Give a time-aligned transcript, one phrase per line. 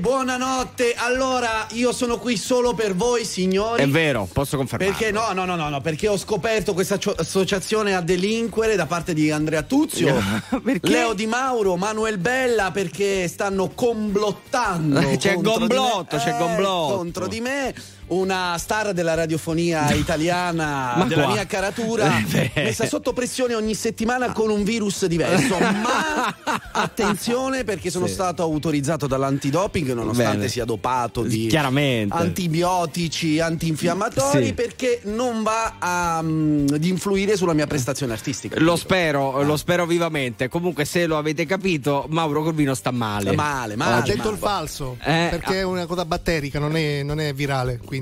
[0.00, 0.94] buonanotte.
[0.96, 3.82] Allora, io sono qui solo per voi, signori.
[3.82, 4.90] È vero, posso confermare.
[4.90, 9.14] Perché no, no, no, no, no, perché ho scoperto questa associazione a delinquere da parte
[9.14, 10.18] di Andrea Tuzio?
[10.80, 15.16] Leo Di Mauro, Manuel Bella perché stanno complottando.
[15.20, 16.96] C'è gomblotto, c'è gomblotto.
[16.96, 17.74] contro di me.
[18.10, 21.32] Una star della radiofonia italiana Ma della qua.
[21.34, 25.56] mia caratura Eh, messa sotto pressione ogni settimana con un virus diverso.
[25.60, 26.34] Ma
[26.72, 28.12] attenzione perché sono Sì.
[28.14, 30.48] stato autorizzato dall'antidoping nonostante Bene.
[30.48, 32.14] sia dopato di Chiaramente.
[32.16, 34.54] antibiotici, antinfiammatori Sì.
[34.54, 38.58] perché non va a, mm, ad influire sulla mia prestazione artistica.
[38.60, 40.48] Lo spero, lo spero vivamente.
[40.48, 43.32] Comunque, se lo avete capito, Mauro Corvino sta male.
[43.34, 44.02] Male, Ha male.
[44.02, 44.30] detto male.
[44.32, 47.78] il falso Eh, perché è una cosa batterica, non è, non è virale.
[47.84, 47.98] Quindi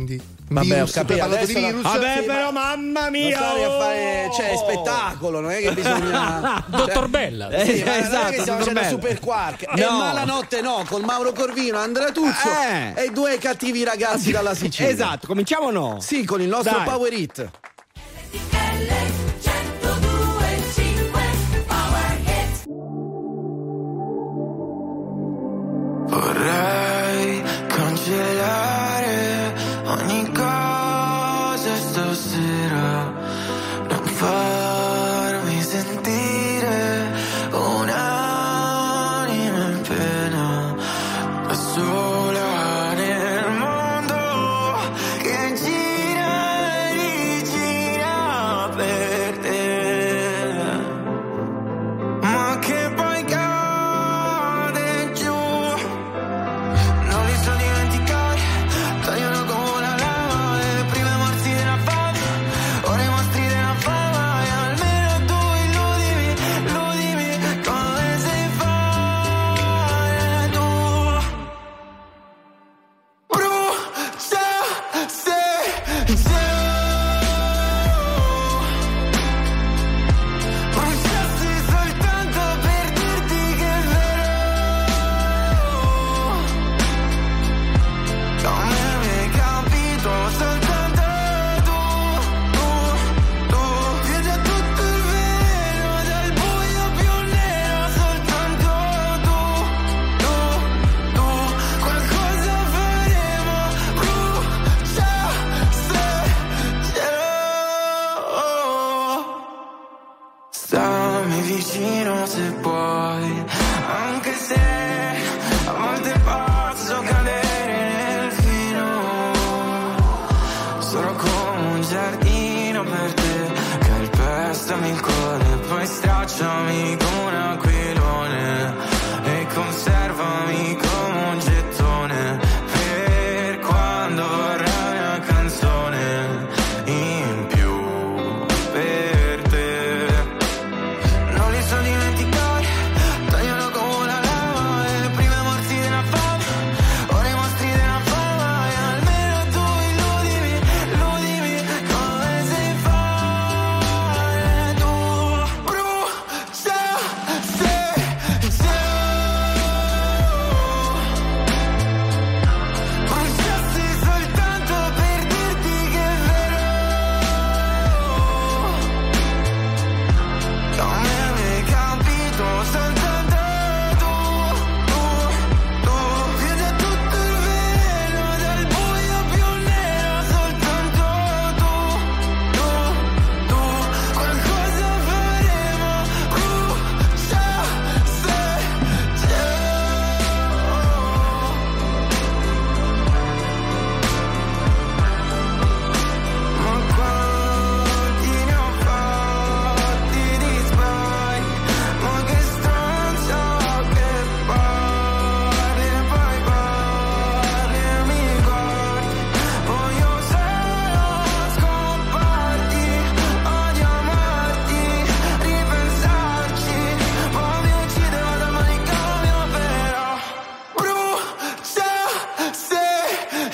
[0.51, 1.83] Vabbè, virus, ho capito, di adesso la- virus.
[1.83, 3.37] Vabbè, Sì, però, ma- mamma Non mia!
[3.37, 4.33] stare a fare, oh!
[4.33, 6.65] cioè, spettacolo, non è che bisogna.
[6.69, 7.49] Dottor Bella.
[7.51, 9.63] Eh, Sì, ma non è esatto, che dottor facendo super quark.
[9.63, 9.99] E No.
[9.99, 13.05] malanotte no, con Mauro Corvino, Andrea Tuzzo Eh.
[13.05, 14.91] e due cattivi ragazzi dalla Sicilia.
[14.91, 16.01] Esatto, cominciamo o no?
[16.01, 16.85] Sì, con il nostro Dai.
[16.87, 17.51] Power Hit.
[26.09, 28.98] Vorrei cancellare
[29.89, 30.28] ogni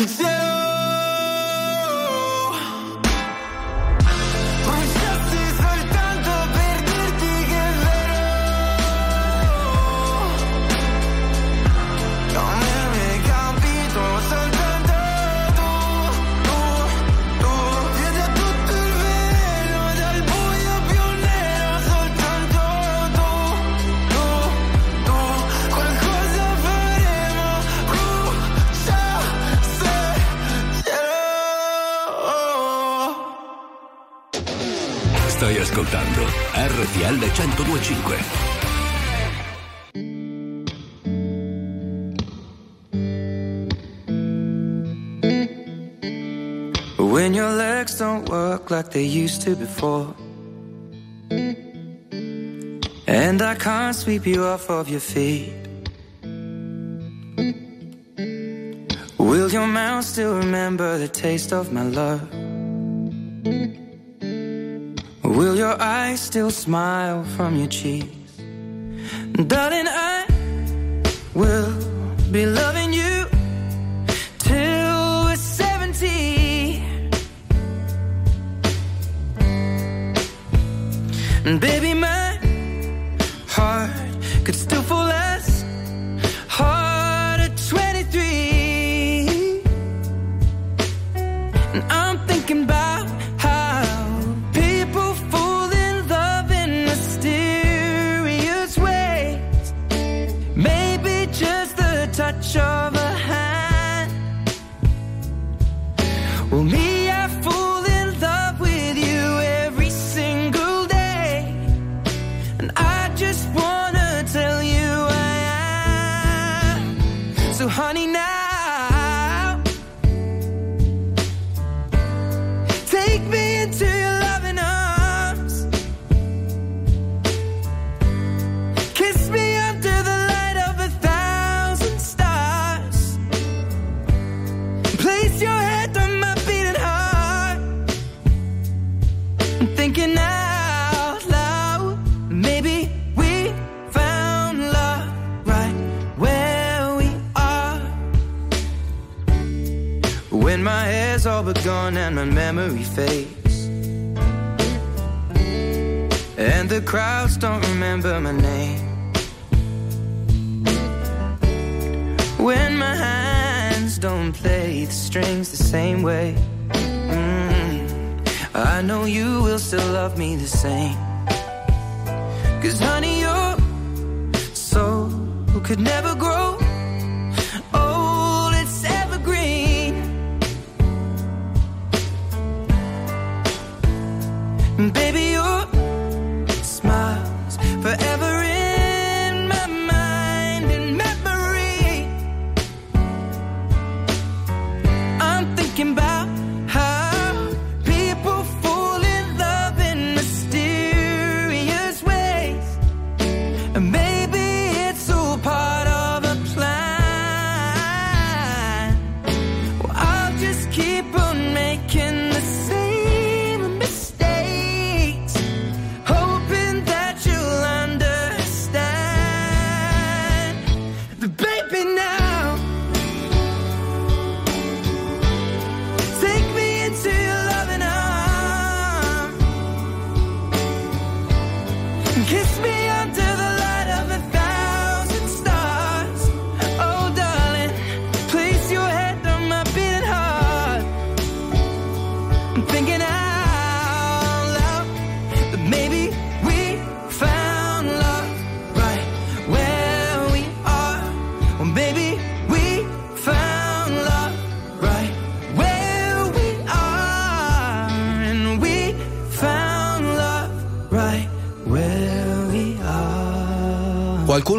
[0.07, 0.34] Yeah.
[37.35, 38.55] 1025.
[46.99, 50.15] When your legs don't work like they used to before.
[53.07, 55.53] And I can't sweep you off of your feet.
[59.19, 62.34] Will your mouth still remember the taste of my love?
[65.65, 68.33] Your eyes still smile from your cheeks?
[69.53, 70.27] Darling, I
[71.35, 71.73] will
[72.31, 73.15] be loving you
[74.39, 76.83] till we're 70.
[81.47, 81.94] And baby,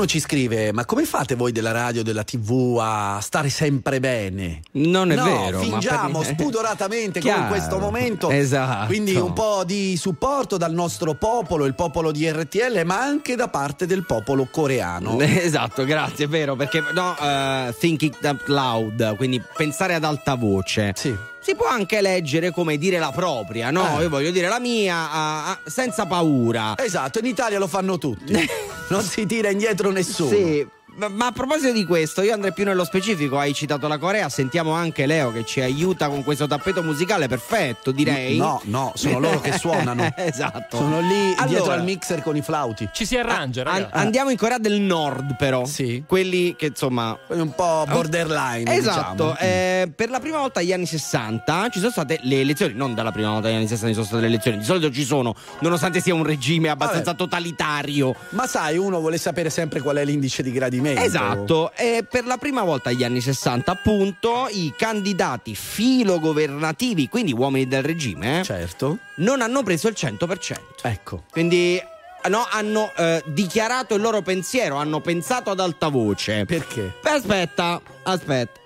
[0.05, 4.61] Qualcuno ci scrive: Ma come fate voi della radio, della TV a stare sempre bene?
[4.73, 5.59] Non è no, vero.
[5.59, 7.53] fingiamo per- spudoratamente come in Chiaro.
[7.53, 8.29] questo momento.
[8.29, 8.85] Esatto.
[8.87, 13.47] Quindi un po' di supporto dal nostro popolo, il popolo di RTL, ma anche da
[13.47, 15.17] parte del popolo coreano.
[15.45, 20.93] Esatto, grazie, è vero, perché no, eh, thinking out loud, quindi pensare ad alta voce.
[20.95, 21.15] Sì.
[21.45, 23.99] Si può anche leggere come dire la propria, no?
[23.99, 24.01] Eh.
[24.01, 26.73] Io voglio dire la mia ah, senza paura.
[26.75, 28.33] Esatto, in Italia lo fanno tutti.
[28.89, 30.29] non si tira indietro nessuno.
[30.31, 30.67] Sì.
[30.95, 33.37] Ma, a proposito di questo, io andrei più nello specifico.
[33.37, 37.91] Hai citato la Corea, sentiamo anche Leo che ci aiuta con questo tappeto musicale perfetto,
[37.91, 38.37] direi.
[38.37, 40.13] No, no, sono loro che suonano.
[40.15, 40.77] esatto.
[40.77, 42.87] Sono lì Allora, dietro al mixer con i flauti.
[42.93, 43.93] Ci si arrangia, an- ragazzi.
[43.93, 45.65] andiamo in Corea del Nord, però.
[45.65, 46.03] Sì.
[46.07, 48.73] Quelli che insomma Quelli un po' borderline.
[48.73, 49.37] Esatto, diciamo.
[49.39, 53.11] eh, per la prima volta agli anni 60 ci sono state le elezioni, non dalla
[53.11, 55.99] prima volta agli anni 60 ci sono state le elezioni, di solito ci sono, nonostante
[55.99, 57.17] sia un regime abbastanza Vabbè.
[57.17, 58.15] totalitario.
[58.29, 60.83] Ma sai, uno vuole sapere sempre qual è l'indice di gradimento.
[60.93, 61.01] Riferimento.
[61.01, 67.67] Esatto, e per la prima volta negli anni 60 appunto i candidati filogovernativi, quindi uomini
[67.67, 68.97] del regime, eh, Certo.
[69.17, 70.59] non hanno preso il 100%.
[70.83, 71.23] Ecco.
[71.31, 71.81] Quindi
[72.29, 76.45] no, hanno eh, dichiarato il loro pensiero, hanno pensato ad alta voce.
[76.45, 76.93] Perché?
[77.01, 78.59] Beh, aspetta, aspetta.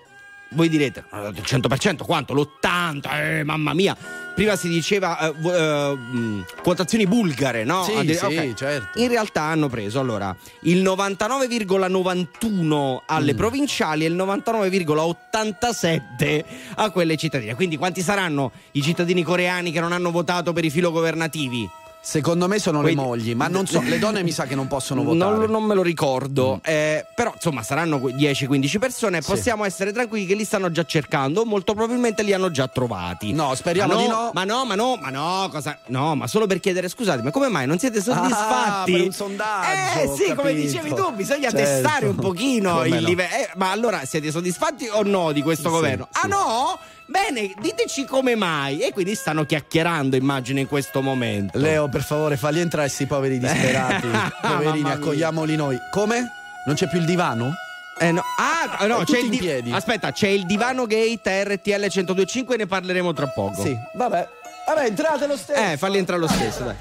[0.51, 2.33] Voi direte, "Ma il 100% quanto?
[2.33, 3.95] L'80%, eh, mamma mia.
[4.39, 7.83] Prima si diceva eh, mh, quotazioni bulgare, no?
[7.83, 8.53] Sì, A dire- sì, ok.
[8.53, 8.97] certo.
[9.01, 13.35] In realtà hanno preso allora il 99,91 alle Mm.
[13.35, 17.53] provinciali e il 99,87 a quelle cittadine.
[17.55, 21.69] Quindi quanti saranno i cittadini coreani che non hanno votato per i filogovernativi?
[22.09, 24.65] Secondo me sono Quindi- le mogli, ma non so, le donne mi sa che non
[24.65, 25.37] possono votare.
[25.37, 26.59] Non, non me lo ricordo, Mm.
[26.63, 29.21] eh, però insomma saranno que- 10-15 persone.
[29.21, 29.29] Sì.
[29.29, 31.45] Possiamo essere tranquilli che li stanno già cercando.
[31.45, 33.31] Molto probabilmente li hanno già trovati.
[33.31, 34.31] No, speriamo Ma di no.
[34.33, 35.77] Ma no, ma no, ma no, cosa?
[35.89, 38.91] No, ma solo per chiedere scusate, ma come mai non siete Ah, soddisfatti?
[38.91, 40.65] per un sondaggio, Eh sì, come capito.
[40.65, 41.57] dicevi tu, bisogna Certo.
[41.57, 43.07] testare un pochino Come il no.
[43.07, 43.35] livello.
[43.35, 46.07] Eh, ma allora siete soddisfatti o no di questo Sì, governo?
[46.11, 46.19] sì.
[46.23, 46.79] Ah no?
[47.09, 48.81] Bene, diteci come mai.
[48.81, 51.57] E quindi stanno chiacchierando, immagino, in questo momento.
[51.57, 54.07] Leo, per favore, falli entrare questi poveri disperati.
[54.41, 55.77] Poverini, accogliamoli noi.
[55.91, 56.27] Come?
[56.67, 57.51] Non c'è più il divano?
[57.97, 58.21] Eh no.
[58.37, 59.71] Ah, no, c'è il di- piedi.
[59.71, 63.61] Aspetta, c'è il divano gate RTL 1025 ne parleremo tra poco.
[63.61, 64.27] Sì, vabbè.
[64.67, 65.59] Vabbè, entrate lo stesso.
[65.59, 66.75] Eh, falli entrare lo stesso, dai.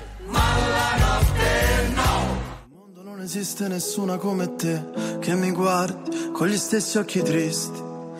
[2.71, 4.85] mondo non esiste nessuna come te
[5.21, 7.88] che mi guardi con gli stessi occhi tristi.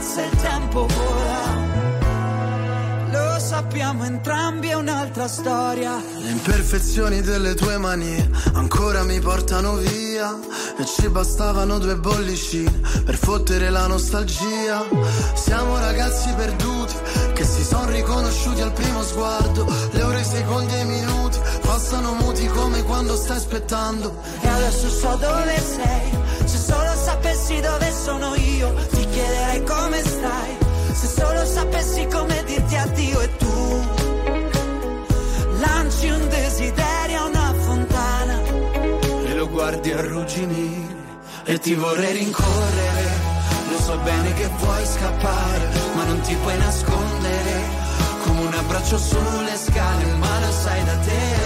[0.00, 1.66] Si ammazza il tempo vola.
[3.10, 6.00] Lo sappiamo entrambi, è un'altra storia.
[6.20, 10.38] Le imperfezioni delle tue manie ancora mi portano via
[10.78, 14.86] e ci bastavano due bollicine per fottere la nostalgia.
[15.34, 16.94] Siamo ragazzi perduti
[17.38, 19.64] che si sono riconosciuti al primo sguardo.
[19.92, 24.12] Le ore, i secondi e i minuti passano muti come quando stai aspettando.
[24.40, 26.46] E adesso so dove sei.
[26.46, 30.56] Se solo sapessi dove sono io, ti chiederei come stai.
[30.92, 33.86] Se solo sapessi come dirti addio e tu
[35.60, 38.42] lanci un desiderio a una fontana.
[39.26, 40.96] e lo guardi arrugginire
[41.44, 43.17] e ti vorrei rincorrere.
[43.70, 47.86] Lo so bene che vuoi scappare, ma non ti puoi nascondere.
[48.24, 51.36] Come un abbraccio sulle scale, ma lo sai da te.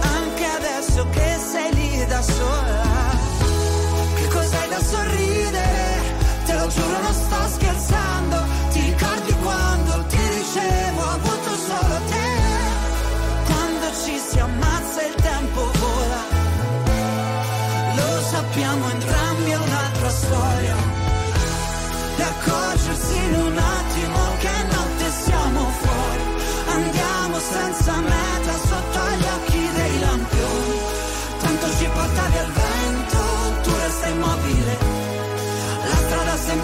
[0.00, 2.82] Anche adesso che sei lì da sola.
[4.14, 6.02] Che cos'hai da sorridere?
[6.44, 8.53] Te lo giuro, non sto scherzando.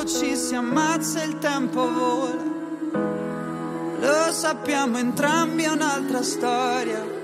[0.00, 2.58] Quando ci si ammazza il tempo vola.
[3.98, 7.19] Lo sappiamo entrambi, è un'altra storia.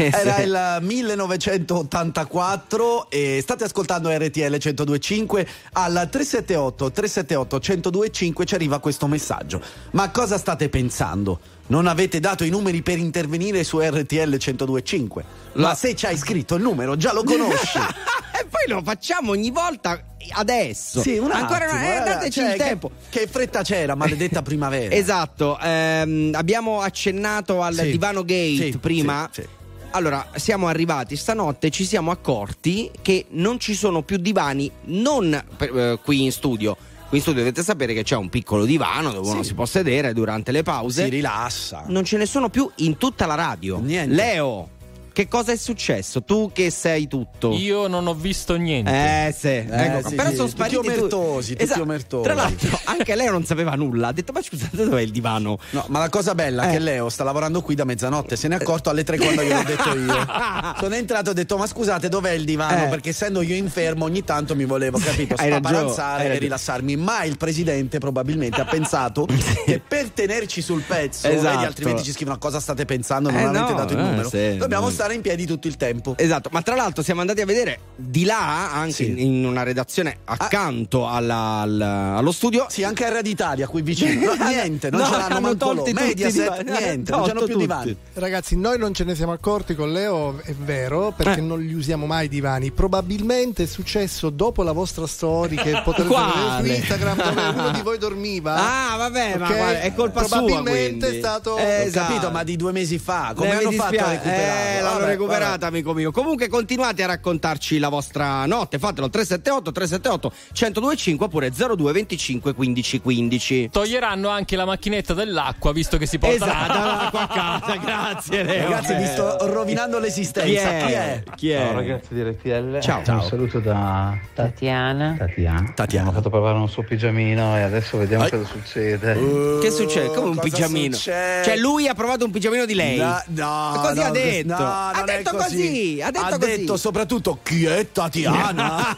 [0.00, 8.78] Eh, Era il 1984 e state ascoltando RTL 1025 al 378 378 1025 ci arriva
[8.78, 9.60] questo messaggio.
[9.92, 11.58] Ma cosa state pensando?
[11.70, 15.24] non avete dato i numeri per intervenire su RTL 1025.
[15.52, 17.78] Ma, Ma se ci hai scritto il numero, già lo conosci.
[17.78, 21.00] e poi lo facciamo ogni volta adesso.
[21.00, 22.90] Sì, un Ancora attimo, una, eh, dateci cioè, il tempo.
[23.08, 24.94] Che, che fretta c'era, maledetta primavera.
[24.94, 27.90] esatto, ehm, abbiamo accennato al sì.
[27.92, 29.28] divano gate sì, prima.
[29.32, 29.46] Sì,
[29.90, 35.98] allora siamo arrivati stanotte, ci siamo accorti che non ci sono più divani, non eh,
[36.02, 36.76] qui in studio,
[37.08, 39.32] qui in studio dovete sapere che c'è un piccolo divano dove sì.
[39.32, 41.04] uno si può sedere durante le pause.
[41.04, 41.84] Si rilassa.
[41.88, 43.78] Non ce ne sono più in tutta la radio.
[43.78, 44.14] Niente.
[44.14, 44.68] Leo,
[45.12, 46.22] che cosa è successo?
[46.22, 47.52] Tu che sei tutto.
[47.52, 48.90] Io non ho visto niente.
[48.90, 51.82] Eh sì, ecco, sì, però sì, sono tutti spariti tu- omertosi, tutti Esatto.
[51.82, 52.22] omertosi.
[52.22, 55.58] Tra l'altro anche lei non sapeva nulla, ha detto ma scusate dov'è il divano?
[55.70, 56.72] No, ma la cosa bella è Eh.
[56.72, 59.62] che Leo sta lavorando qui da mezzanotte, se ne è accorto alle tre quando gliel'ho
[59.64, 60.26] detto io.
[60.80, 62.84] Sono entrato e ho detto: Ma scusate, dov'è il divano?
[62.84, 62.88] Eh.
[62.88, 66.96] Perché essendo io infermo, ogni tanto mi volevo, capito, spaparanzare e rilassarmi.
[66.96, 69.26] Ma il presidente probabilmente ha pensato
[69.66, 71.50] che per tenerci sul pezzo, Esatto.
[71.50, 74.02] vedi, altrimenti ci scrivono a cosa state pensando, non Eh, avete no, dato il eh,
[74.02, 74.28] numero.
[74.28, 74.56] sì.
[74.56, 76.14] Dobbiamo stare in piedi tutto il tempo.
[76.16, 79.24] Esatto, ma tra l'altro siamo andati a vedere di là, anche Sì.
[79.24, 82.66] in- una redazione accanto alla- al- allo studio.
[82.68, 84.08] Sì, anche a Radio Italia qui vicino.
[84.40, 85.90] No, niente, non No, ce l'hanno hanno manco loro.
[85.92, 86.70] Mediaset, divani.
[86.78, 87.58] niente, non c'hanno più tutti.
[87.58, 87.96] divani.
[88.14, 91.42] Ragazzi, noi non ce ne siamo accorti con Leo, è vero, perché Eh.
[91.42, 92.70] non li usiamo mai i divani.
[92.70, 97.82] Probabilmente è successo dopo la vostra story che potete vedere su Instagram dove uno di
[97.82, 98.54] voi dormiva.
[98.90, 99.56] Ah, vabbè, ma Ok?
[99.56, 100.36] guarda, è colpa sua.
[100.38, 101.16] Probabilmente quindi.
[101.16, 102.06] è stato Eh, esatto.
[102.12, 104.78] capito, ma di due mesi fa, come Eh, hanno fatto a recuperarlo?
[104.78, 105.66] Eh, l'hanno Vabbè, recuperata, vabbè.
[105.66, 106.10] amico mio.
[106.10, 108.78] Comunque continuate a raccontarci la vostra notte.
[108.78, 113.68] Fatelo al 378 378 1025 oppure 02 25 15 15.
[113.70, 117.76] Toglieranno anche la macchinetta dell'acqua visto che si porta Esatto, l'acqua a casa.
[117.80, 118.68] Grazie, Leo.
[118.70, 120.48] Ragazzi, vi sto rovinando l'esistenza.
[120.48, 120.54] Chi
[120.92, 121.22] è?
[121.36, 121.58] Chi è?
[121.58, 123.02] Ciao ragazzi di RTL, Ciao.
[123.06, 125.14] un saluto da Tatiana.
[125.18, 125.72] Tatiana.
[125.74, 126.04] Tatiana.
[126.04, 128.30] Mi ha fatto provare un suo pigiamino e adesso vediamo Ai.
[128.30, 129.58] cosa succede.
[129.60, 130.08] Che succede?
[130.14, 130.94] Come un pigiamino?
[130.94, 131.44] succede?
[131.44, 132.98] Cioè, lui ha provato un pigiamino di lei.
[132.98, 134.48] No, no, così no, ha detto.
[134.48, 134.56] no,
[134.88, 136.00] ha non è detto così.
[136.02, 136.56] Ha detto ha così.
[136.56, 138.96] detto soprattutto chi è Tatiana.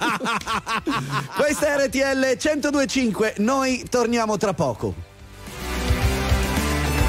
[1.37, 3.35] Questa è RTL 1025.
[3.39, 4.95] Noi torniamo tra poco.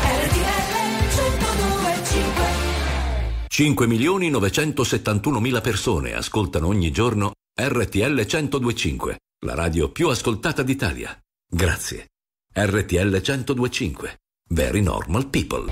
[0.02, 0.42] RTL
[1.12, 2.44] 1025
[3.48, 11.16] 5 milioni 971 mila persone ascoltano ogni giorno RTL 1025, la radio più ascoltata d'Italia.
[11.48, 12.08] Grazie.
[12.52, 14.18] RTL 1025.
[14.50, 15.72] Very normal people.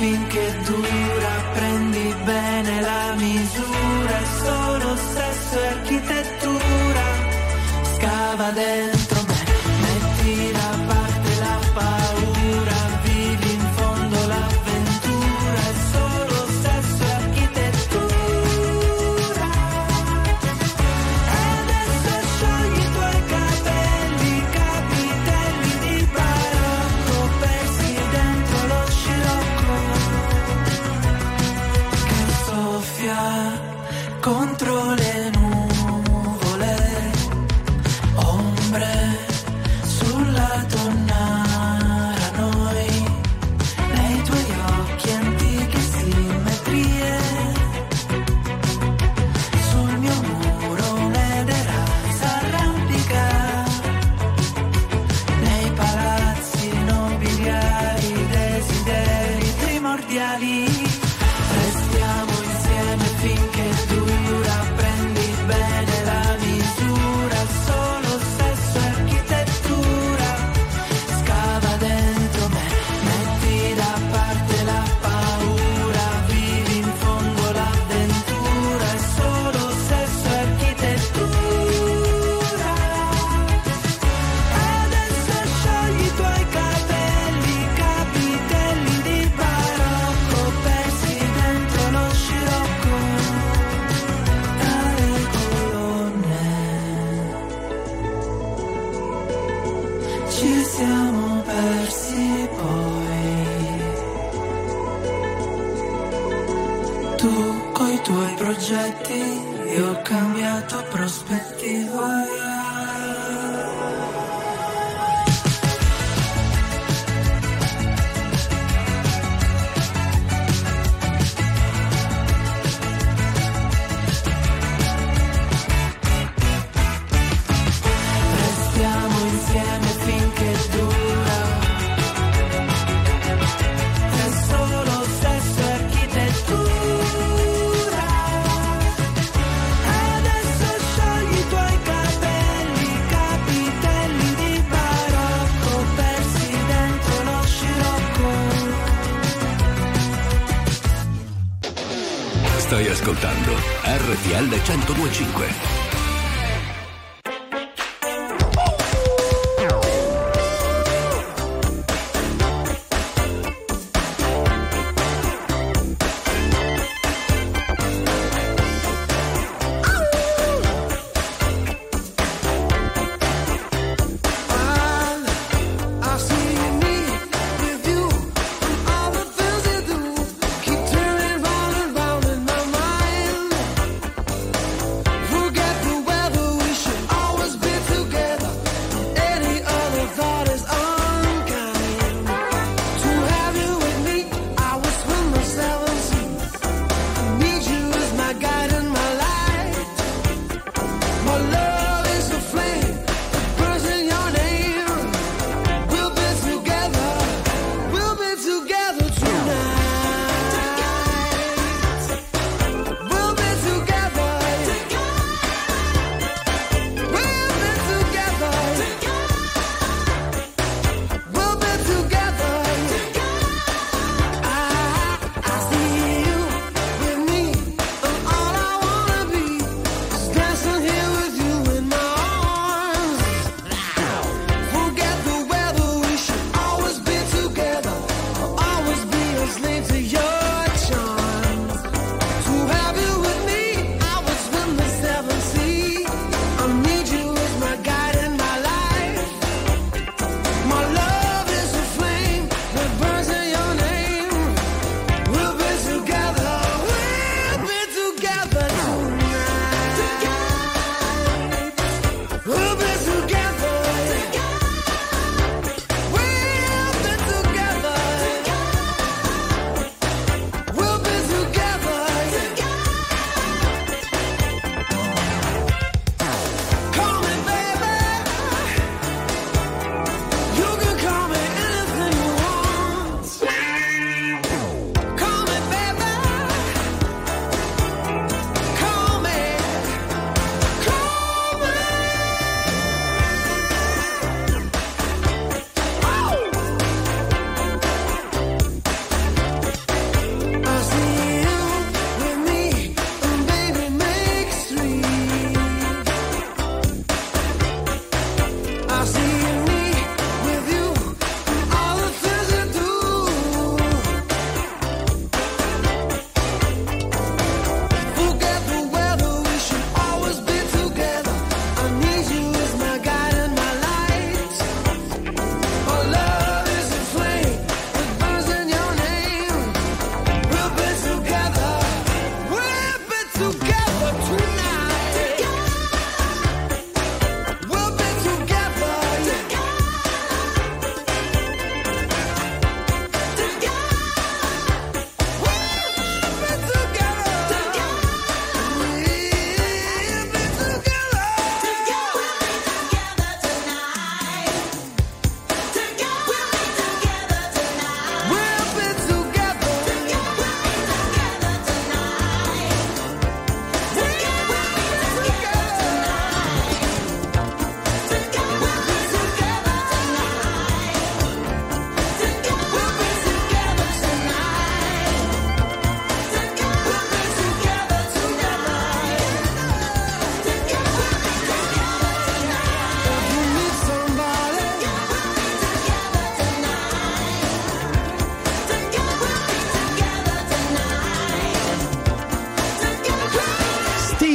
[0.00, 7.04] Finché dura, prendi bene la misura, è solo sesso e architettura.
[7.94, 8.99] Scava dentro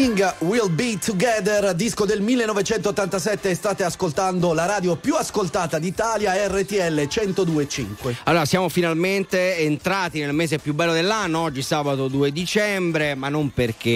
[0.06, 7.08] Sting Will Be Together, disco del 1987, state ascoltando la radio più ascoltata d'Italia, RTL
[7.08, 8.18] 102.5.
[8.26, 13.52] Allora, siamo finalmente entrati nel mese più bello dell'anno, oggi sabato 2 dicembre, ma non
[13.52, 13.89] perché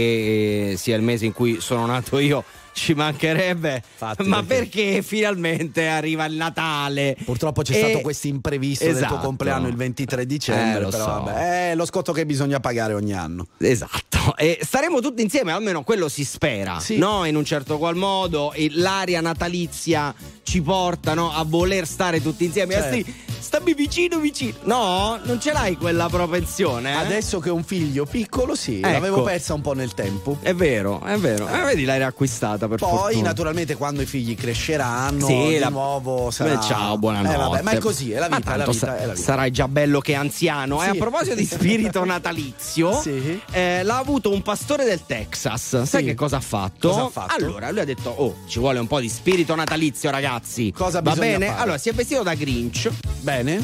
[0.71, 2.43] eh, sia il mese in cui sono nato io
[2.79, 3.83] ci mancherebbe.
[3.91, 4.83] Infatti, ma perché?
[4.83, 5.01] perché?
[5.01, 7.17] finalmente arriva il Natale?
[7.23, 7.77] Purtroppo c'è e...
[7.77, 8.97] stato questo imprevisto esatto.
[8.97, 9.27] del tuo esatto.
[9.27, 10.79] compleanno il 23 dicembre.
[10.79, 11.11] Eh, lo però so.
[11.11, 13.47] vabbè, è lo scotto che bisogna pagare ogni anno.
[13.57, 14.35] Esatto.
[14.37, 16.79] E staremo tutti insieme, almeno quello si spera.
[16.79, 16.97] Sì.
[16.97, 18.53] No, in un certo qual modo.
[18.53, 20.13] E l'aria natalizia
[20.43, 22.75] ci porta no, a voler stare tutti insieme.
[22.75, 24.53] Eh certo stammi vicino, vicino.
[24.65, 26.91] No, non ce l'hai quella propensione.
[26.91, 26.97] Eh?
[26.97, 28.91] Adesso che ho un figlio piccolo, sì, ecco.
[28.91, 30.37] l'avevo persa un po' nel tempo.
[30.39, 31.47] È vero, è vero.
[31.47, 33.23] Eh, vedi, l'hai riacquistata per Poi, fortuna.
[33.23, 35.69] naturalmente, quando i figli cresceranno, sì, di la...
[35.69, 36.57] nuovo sarà...
[36.57, 37.33] Beh, ciao, buonanotte.
[37.33, 39.25] Eh, vabbè, ma è così, è la vita, è la vita, sa- è la vita.
[39.25, 40.81] Sarai già bello che anziano.
[40.81, 40.83] Eh?
[40.83, 40.89] Sì.
[40.89, 40.91] Eh?
[40.91, 43.41] A proposito di spirito natalizio, sì.
[43.49, 45.81] eh, l'ha avuto un pastore del Texas.
[45.81, 45.87] Sì.
[45.87, 46.89] Sai che cosa ha fatto?
[46.89, 47.33] Cosa ha fatto?
[47.33, 50.71] Allora, lui ha detto, oh, ci vuole un po' di spirito natalizio, ragazzi.
[50.71, 51.47] Cosa Va bene?
[51.47, 51.59] Fare?
[51.59, 52.91] Allora, si è vestito da Grinch.
[53.21, 53.61] Beh, Bene.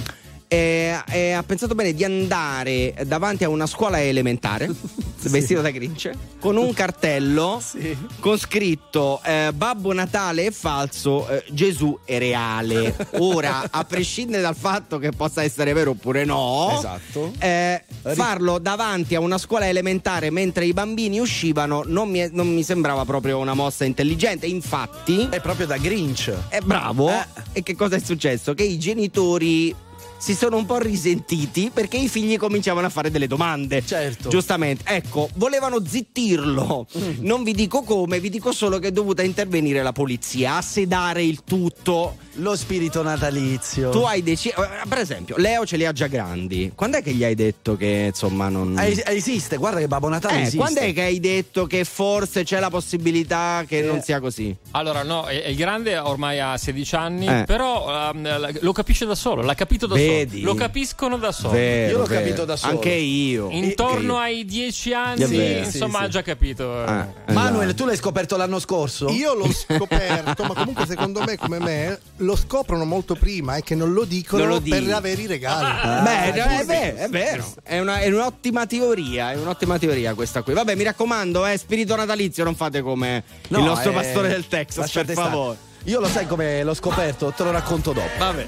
[0.48, 4.70] E, e ha pensato bene di andare davanti a una scuola elementare
[5.26, 7.98] vestito da Grinch con un cartello Sì.
[8.20, 12.96] con scritto eh, Babbo Natale è falso, eh, Gesù è reale.
[13.18, 17.34] Ora, a prescindere dal fatto che possa essere vero oppure no, Esatto.
[17.40, 22.62] eh, farlo davanti a una scuola elementare mentre i bambini uscivano non mi, non mi
[22.62, 24.46] sembrava proprio una mossa intelligente.
[24.46, 26.32] Infatti, È proprio da Grinch.
[26.50, 27.10] è bravo.
[27.10, 27.26] Eh.
[27.54, 28.54] E che cosa è successo?
[28.54, 29.74] Che i genitori
[30.18, 33.86] si sono un po' risentiti perché i figli cominciavano a fare delle domande.
[33.86, 34.30] Certo.
[34.30, 34.84] Giustamente.
[34.88, 36.88] Ecco, volevano zittirlo.
[36.98, 37.12] Mm.
[37.20, 41.24] Non vi dico come, vi dico solo che è dovuta intervenire la polizia a sedare
[41.24, 42.18] il tutto.
[42.40, 43.92] Lo spirito natalizio.
[43.92, 44.56] Tu hai deciso.
[44.88, 46.72] Per esempio, Leo ce li ha già grandi.
[46.76, 48.78] Quando è che gli hai detto che insomma non.
[48.80, 50.58] Eh, esiste, guarda che Babbo Natale Eh, esiste.
[50.58, 53.82] quando è che hai detto che forse c'è la possibilità che Eh.
[53.84, 54.54] non sia così?
[54.72, 57.44] Allora, no, è- è il grande ormai ha 16 anni, Eh.
[57.46, 60.42] però ehm, lo capisce da solo, l'ha capito da Vedi?
[60.42, 61.54] Lo capiscono da solo.
[61.54, 62.22] Vero, Io l'ho vero.
[62.22, 62.74] capito da solo.
[62.74, 63.50] Anche io.
[63.52, 64.38] Intorno Anche io.
[64.40, 65.66] ai 10 È anni, vero.
[65.66, 66.12] insomma, Sì, ha sì.
[66.12, 66.84] già capito.
[66.84, 69.10] Ah, Manuel, tu l'hai scoperto l'anno scorso?
[69.10, 73.76] Io l'ho scoperto, ma comunque secondo me, come me, lo scoprono molto prima e che
[73.76, 75.66] non lo dicono Non lo per avere i regali.
[75.66, 80.42] Beh, Ah, è, vero, è vero, è, una- è un'ottima teoria, è un'ottima teoria questa
[80.42, 80.54] qui.
[80.54, 84.48] Vabbè, mi raccomando, eh, spirito natalizio, non fate come No, il nostro eh, pastore del
[84.48, 85.30] Texas, lasciate per stare.
[85.30, 85.58] favore.
[85.86, 88.10] Io lo sai come l'ho scoperto, te lo racconto dopo.
[88.18, 88.48] Vabbè.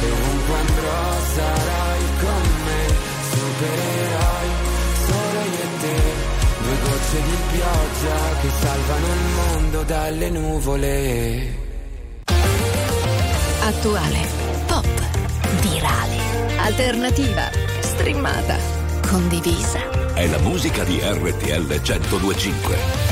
[0.00, 2.82] e ovunque andrò sarai con me,
[3.30, 4.50] supereroi,
[5.06, 5.98] solo io e te,
[6.62, 11.64] due gocce di pioggia che salvano il mondo dalle nuvole.
[13.60, 14.20] Attuale,
[14.66, 14.86] pop,
[15.60, 16.18] virale,
[16.58, 18.56] alternativa, streamata,
[19.08, 19.80] condivisa.
[20.14, 23.05] È la musica di RTL 1025.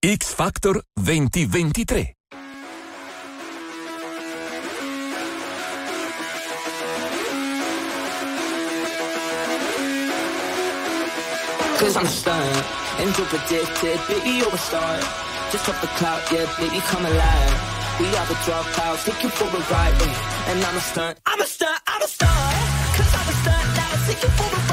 [0.00, 2.14] X Factor 2023.
[11.78, 12.64] Cause I'm stunned,
[13.00, 15.00] angel predicted, baby you're a star
[15.50, 19.46] Just off the cloud, yeah, baby come alive We are the dropouts, take you for
[19.46, 20.02] a ride.
[20.46, 22.30] And I'm a stunt, I'm a stunt, I'm a stunt
[22.94, 24.67] Cause I'm a stunt now, take you for a ride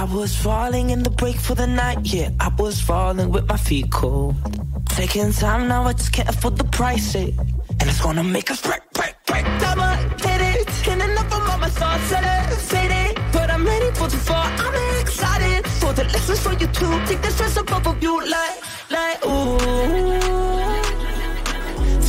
[0.00, 3.56] I was falling in the break for the night, yeah I was falling with my
[3.56, 4.36] feet cold
[4.86, 7.30] Taking time now, I just can't afford the price, eh.
[7.80, 9.44] And it's gonna make us break, break, break.
[9.58, 9.82] Double
[10.24, 13.16] hit it, and enough of all my thoughts said it, faded.
[13.32, 16.94] But I'm ready for the fall, I'm excited for the lessons for you too.
[17.06, 18.56] Take the stress above of you, like,
[18.90, 19.58] like, ooh.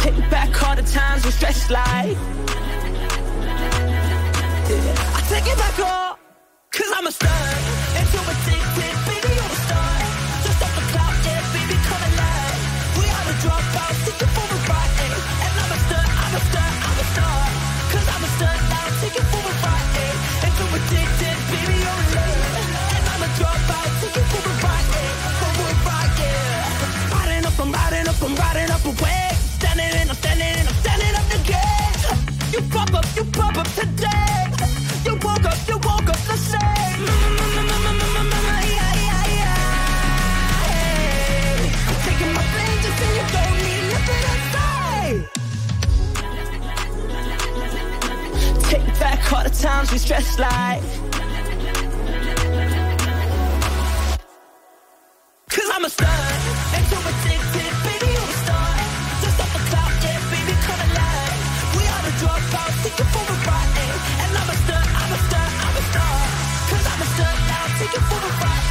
[0.02, 2.18] Take back all the times we stretched like.
[4.70, 5.18] Yeah.
[5.18, 6.09] I take it back all,
[6.72, 7.48] cause I'm a star.
[7.98, 9.94] And so addicted, baby, you're a star.
[10.46, 12.62] Just off the cloud, yeah, baby, come alive.
[13.00, 14.96] We are the dropouts, take it for a ride.
[15.06, 15.46] eh.
[15.46, 17.40] And I'm a star, I'm a star, I'm a star.
[17.94, 19.92] Cause I'm a star now, take it for a ride.
[20.06, 20.46] eh.
[20.46, 22.42] And so addicted, baby, you're in love.
[22.96, 24.92] And I'm a dropout, take it for a ride.
[25.02, 25.12] eh.
[25.40, 27.14] For a ride, yeah.
[27.16, 29.26] Riding up, I'm riding up, I'm riding up away.
[29.60, 31.94] Standing in, I'm standing in, I'm standing up again.
[32.54, 34.44] You pop up, you pop up today.
[35.06, 35.79] You woke up, you
[49.32, 50.82] All the times we stressed like.
[55.48, 56.10] Cause I'm a star,
[56.74, 56.86] and
[57.86, 58.70] baby, you're a star.
[59.22, 61.40] Just off the cloud, yeah, baby, alive.
[61.78, 62.78] We are the dropouts,
[63.14, 63.74] for a ride.
[64.18, 66.18] And I'm a star, I'm a star, I'm a star.
[66.70, 68.68] Cause I'm a star now, you for a ride.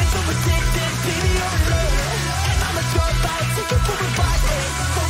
[0.00, 0.08] And
[1.02, 1.94] baby, you're in love.
[2.46, 3.44] And I'm a dropout,
[3.84, 4.44] for a ride.
[5.02, 5.05] a.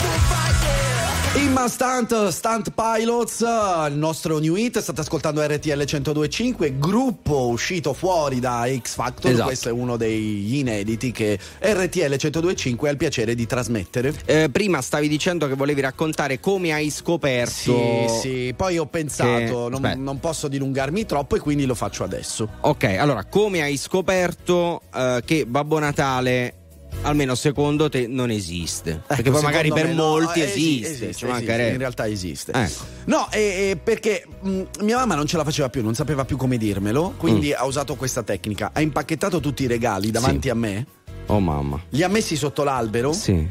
[1.37, 8.41] Imma Stunt, Stunt Pilots, il nostro new hit, state ascoltando RTL 1025, gruppo uscito fuori
[8.41, 9.47] da X Factor, Esatto.
[9.47, 14.15] questo è uno degli inediti che RTL 1025 ha il piacere di trasmettere.
[14.25, 17.53] Eh, prima stavi dicendo che volevi raccontare come hai scoperto.
[17.53, 22.03] Sì, sì, poi ho pensato, che- non, non posso dilungarmi troppo e quindi lo faccio
[22.03, 22.49] adesso.
[22.63, 26.55] Ok, allora, come hai scoperto eh, che Babbo Natale,
[27.03, 29.01] almeno secondo te, non esiste?
[29.07, 32.07] Perché Ecco, poi magari per me no, molti eh, esiste, esiste, ci esiste, in realtà
[32.09, 32.53] esiste.
[32.53, 32.83] Ecco.
[33.07, 36.37] No, e- e perché mh, mia mamma non ce la faceva più, non sapeva più
[36.37, 37.53] come dirmelo, quindi Mm.
[37.59, 38.71] ha usato questa tecnica.
[38.73, 40.87] Ha impacchettato tutti i regali davanti a me,
[41.27, 41.81] Oh mamma.
[41.91, 43.13] li ha messi sotto l'albero.
[43.13, 43.47] Sì.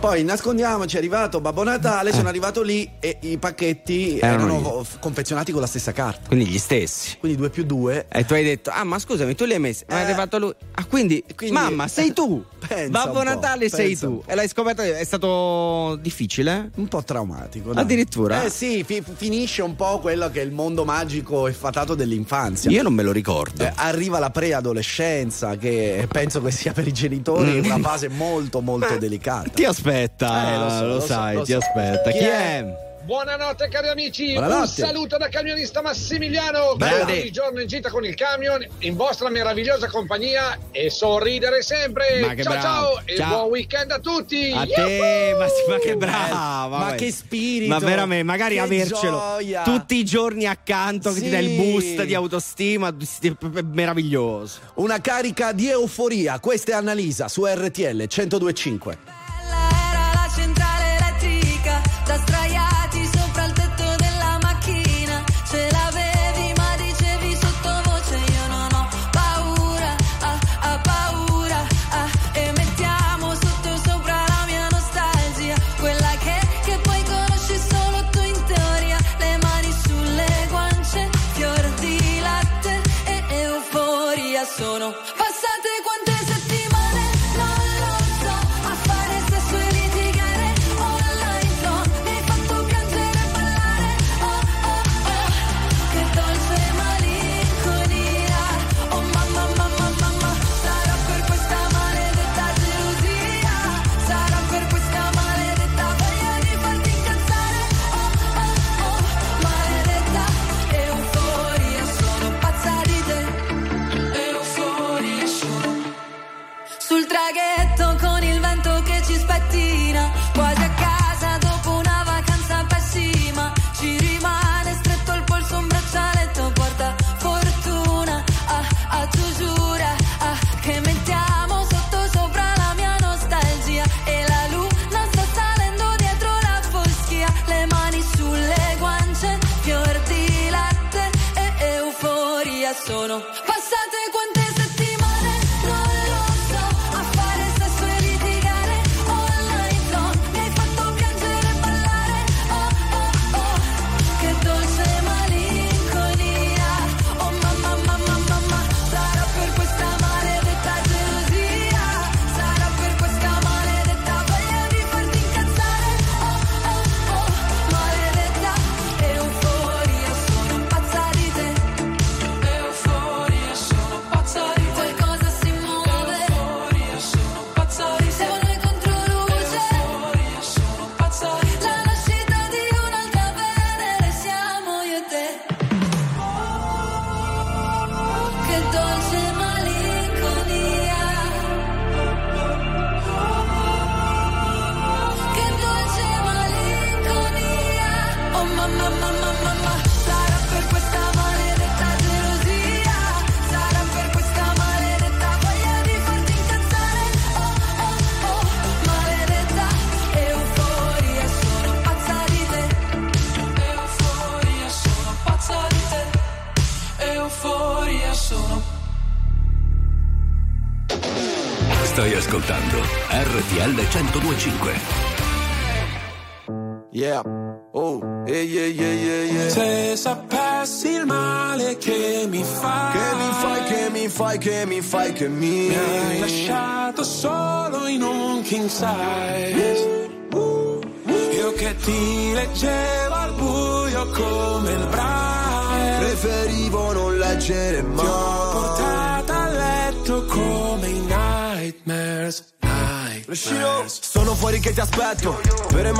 [0.00, 4.24] Poi nascondiamoci, è arrivato Babbo Natale, sono arrivato lì e i pacchetti Eh.
[4.24, 6.28] Erano erano confezionati con la stessa carta.
[6.28, 7.16] Quindi gli stessi.
[7.18, 8.06] Quindi due più due.
[8.08, 10.04] E tu hai detto, ah ma scusami, tu li hai messi, ma è Eh.
[10.04, 10.52] arrivato lui.
[10.74, 12.44] Ah quindi, Quindi- mamma, sei tu.
[12.90, 14.22] Babbo Natale sei tu.
[14.24, 16.70] E l'hai scoperto, è stato difficile?
[16.76, 17.72] Un po' traumatico.
[17.72, 17.82] dai.
[17.82, 18.44] Addirittura?
[18.44, 22.70] Eh sì, fi- finisce un po' quello che è il mondo magico e fatato dell'infanzia.
[22.70, 23.64] Io non me lo ricordo.
[23.64, 27.64] Eh, arriva la preadolescenza, che penso che sia per i genitori Mm.
[27.64, 29.48] una fase molto, molto delicata.
[29.48, 31.58] Ti aspetta, Eh, lo lo, so, lo so, sai, lo ti so.
[31.58, 32.10] aspetta.
[32.10, 32.58] Chi Chi, è?
[32.58, 32.86] è?
[33.08, 34.60] Buonanotte cari amici, Buonanotte.
[34.82, 37.12] un saluto da camionista Massimiliano che Grande.
[37.12, 42.20] ogni giorno in gita con il camion in vostra meravigliosa compagnia e sorridere sempre.
[42.20, 42.66] Ma che ciao bravo.
[42.96, 43.28] ciao e Ciao.
[43.28, 44.52] buon weekend a tutti.
[44.54, 46.66] A te, ma, sì, ma che brava!
[46.68, 46.98] Ma vai.
[46.98, 47.72] che spirito!
[47.72, 49.62] Ma veramente, magari Che avercelo gioia!
[49.62, 51.30] tutti i giorni accanto che ti Sì.
[51.30, 54.58] dà il boost di autostima, è meraviglioso.
[54.74, 56.38] Una carica di euforia.
[56.40, 59.16] Questa è Annalisa su RTL 1025.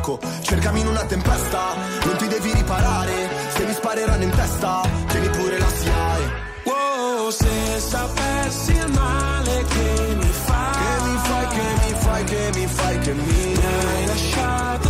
[0.00, 1.74] tu Yoko Cercami in una tempesta,
[2.04, 3.28] non ti devi riparare.
[3.54, 6.48] Se mi spareranno in testa, tieni pure la SIAE.
[6.64, 12.50] Wow, se sapessi il male che mi fai, Che mi fai, che mi fai, che
[12.54, 14.89] mi fai, che mi mi hai lasciato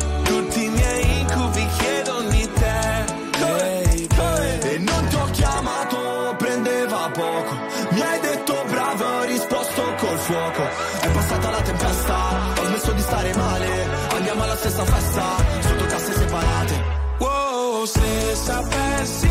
[17.81, 19.30] Wow, se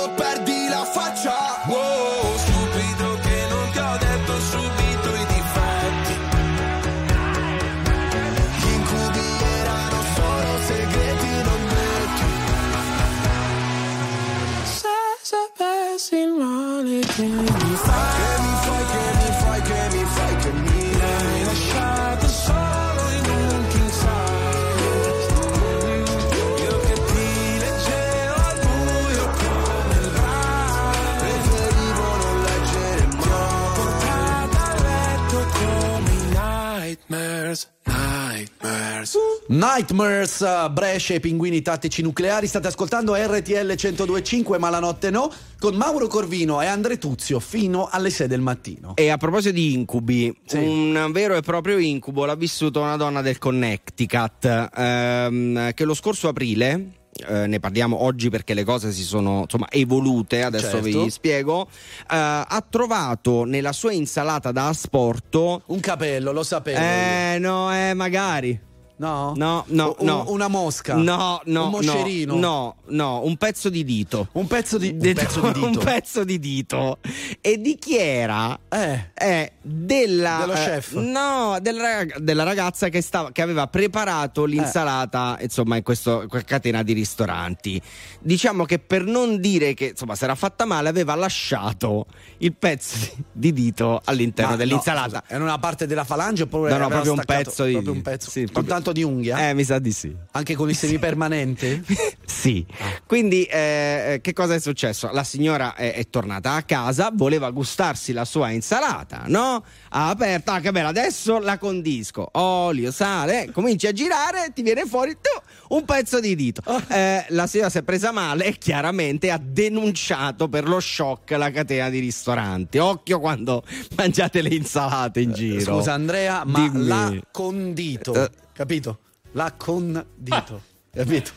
[39.51, 42.47] nightmares, uh, Brescia e pinguini tattici nucleari.
[42.47, 47.87] State ascoltando RTL 1025, ma la notte no, con Mauro Corvino e Andre Tuzio fino
[47.91, 48.93] alle 6 del mattino.
[48.95, 53.37] E a proposito di incubi, un vero e proprio incubo l'ha vissuto una donna del
[53.37, 56.93] Connecticut ehm, che lo scorso aprile.
[57.27, 61.03] eh, ne parliamo oggi perché le cose si sono insomma evolute, adesso Certo.
[61.03, 61.67] vi spiego.
[61.69, 66.79] eh, ha trovato nella sua insalata da asporto Un capello, lo sapevo.
[66.79, 68.69] Eh, no, eh, magari.
[69.01, 69.33] No?
[69.35, 70.25] No, no, Un- no.
[70.27, 70.93] Una mosca.
[70.93, 72.35] No, no, Un moscerino.
[72.35, 74.27] No, no, un pezzo di dito.
[74.33, 75.65] Un pezzo di, un pezzo di dito.
[75.65, 76.97] un pezzo di dito.
[77.41, 78.59] E di chi era?
[78.69, 79.09] Eh.
[79.15, 80.37] È della.
[80.41, 80.93] Dello eh, chef.
[80.93, 86.83] no, della, della ragazza che, stava, che aveva preparato l'insalata, insomma, in questo, questa catena
[86.83, 87.81] di ristoranti.
[88.19, 92.05] Diciamo che per non dire che insomma si era fatta male, aveva lasciato
[92.37, 92.97] il pezzo
[93.31, 95.21] di dito all'interno Ma no, dell'insalata.
[95.21, 97.93] scusa, era una parte della falange oppure No, no, proprio un staccato- pezzo di- proprio
[97.93, 99.49] un pezzo sì, proprio- tanto di unghia?
[99.49, 100.15] Eh, mi sa di sì.
[100.31, 101.83] Anche con i semipermanenti?
[102.31, 102.65] Sì,
[103.05, 105.11] quindi eh, che cosa è successo?
[105.11, 109.63] La signora è, è tornata a casa, voleva gustarsi la sua insalata, no?
[109.89, 114.63] Ha aperto, ah che bella, adesso la condisco, olio, sale, eh, cominci a girare, ti
[114.63, 116.63] viene fuori tu, un pezzo di dito.
[116.87, 121.51] Eh, la signora si è presa male e chiaramente ha denunciato per lo shock la
[121.51, 122.79] catena di ristoranti.
[122.79, 123.63] Occhio quando
[123.97, 125.75] mangiate le insalate in giro.
[125.75, 126.87] Scusa Andrea, ma Dimmi.
[126.87, 128.29] l'ha condito, Eh.
[128.61, 128.99] Capito?
[129.33, 130.61] L'ha condito,
[130.93, 131.31] capito?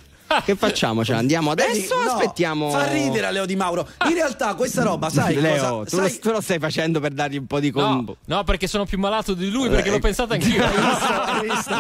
[0.45, 1.05] Che facciamo?
[1.05, 2.71] Cioè, andiamo adesso Vedi, o no, aspettiamo?
[2.71, 3.87] Fa ridere a Leo Di Mauro.
[4.09, 5.91] In realtà questa roba, sai Leo, cosa?
[5.97, 8.17] tu, lo, sai- tu lo stai facendo per dargli un po' di No, combo.
[8.27, 10.65] no, perché sono più malato di lui, perché Eh, l'ho pensato anch'io.
[10.65, 11.75] Hai visto?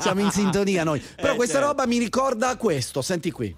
[0.00, 1.00] Siamo in sintonia noi.
[1.16, 1.68] Però Eh, questa certo.
[1.68, 3.54] roba mi ricorda questo, senti qui.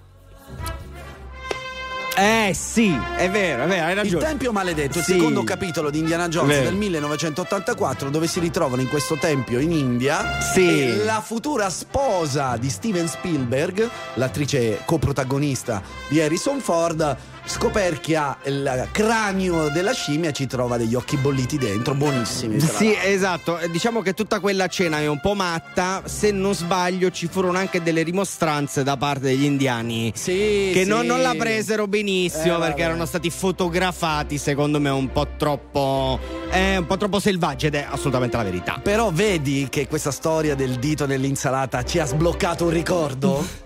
[2.19, 4.25] Eh sì, è vero, è vero, hai Il ragione.
[4.25, 5.13] Tempio Maledetto, il Sì.
[5.13, 10.41] secondo capitolo di Indiana Jones del 1984, dove si ritrovano in questo tempio in India
[10.41, 11.05] Sì.
[11.05, 17.17] la futura sposa di Steven Spielberg, l'attrice coprotagonista di Harrison Ford,
[17.47, 22.59] scoperchia il cranio della scimmia ci trova degli occhi bolliti dentro, buonissimi.
[22.61, 23.09] Sì, l'altro.
[23.09, 23.59] esatto.
[23.59, 26.03] Eh, Diciamo che tutta quella cena è un po' matta.
[26.05, 30.13] Se non sbaglio, ci furono anche delle rimostranze da parte degli indiani.
[30.15, 30.89] Sì, Che sì.
[30.89, 32.83] non, non la presero benissimo Eh, perché vabbè.
[32.83, 36.19] erano stati fotografati, secondo me, un po' troppo.
[36.51, 38.81] eh, un po' troppo selvaggi ed è assolutamente la verità.
[38.83, 43.65] Però vedi che questa storia del dito nell'insalata ci ha sbloccato un ricordo?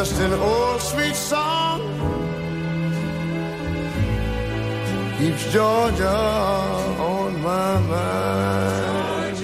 [0.00, 1.78] just an old sweet song
[5.18, 6.20] keeps Georgia
[7.12, 9.36] on my mind.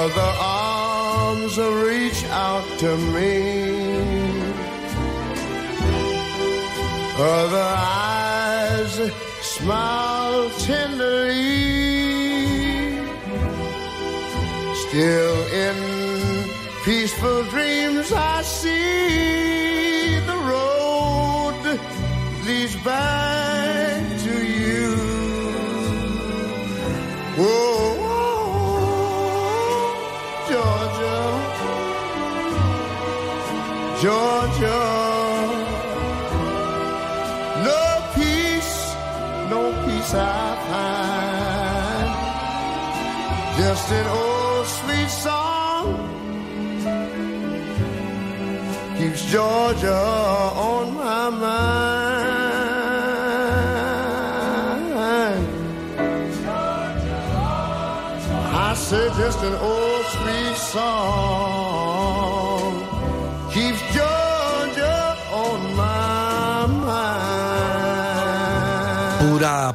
[0.00, 1.58] Other arms
[1.88, 3.34] reach out to me.
[7.18, 8.94] Other eyes
[9.42, 11.17] smile tenderly.
[14.98, 15.78] Still in
[16.84, 21.54] peaceful dreams I see the road
[22.44, 24.96] leads back to you.
[27.38, 27.94] Whoa,
[30.50, 31.20] Georgia,
[34.02, 34.82] Georgia.
[37.68, 37.82] No
[38.16, 38.76] peace,
[39.48, 40.26] no peace I
[40.66, 42.10] find.
[43.58, 44.27] Just an old
[49.30, 51.48] Georgia on my mind.
[58.56, 61.57] I say just an old sweet song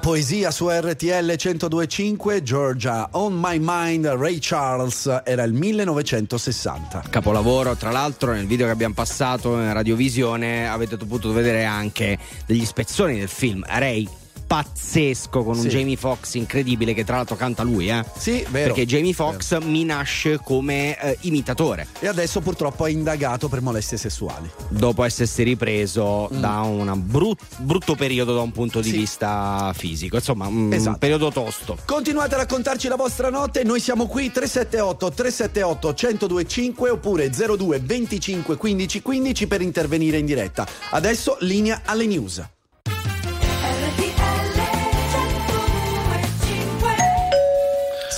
[0.04, 7.06] poesia su RTL 1025, Georgia On My Mind, Ray Charles, era il 1960.
[7.10, 12.66] Capolavoro, tra l'altro nel video che abbiamo passato in radiovisione avete potuto vedere anche degli
[12.66, 13.64] spezzoni del film.
[13.66, 14.06] Ray
[14.54, 15.68] pazzesco con un Sì.
[15.70, 18.04] Jamie Foxx incredibile che tra l'altro canta lui, eh?
[18.16, 18.68] Sì, vero.
[18.74, 21.88] Perché Jamie Foxx mi nasce come eh, imitatore.
[22.00, 24.48] E adesso purtroppo è indagato per molestie sessuali.
[24.70, 26.40] Dopo essersi ripreso Mm.
[26.40, 28.98] da un brut- brutto periodo da un punto di Sì.
[28.98, 30.98] vista fisico, insomma, un Esatto.
[31.00, 31.78] periodo tosto.
[31.86, 38.56] Continuate a raccontarci la vostra notte, noi siamo qui 378 378 1025 oppure 02 25
[38.58, 40.68] 15 15 per intervenire in diretta.
[40.92, 42.42] Adesso linea alle news.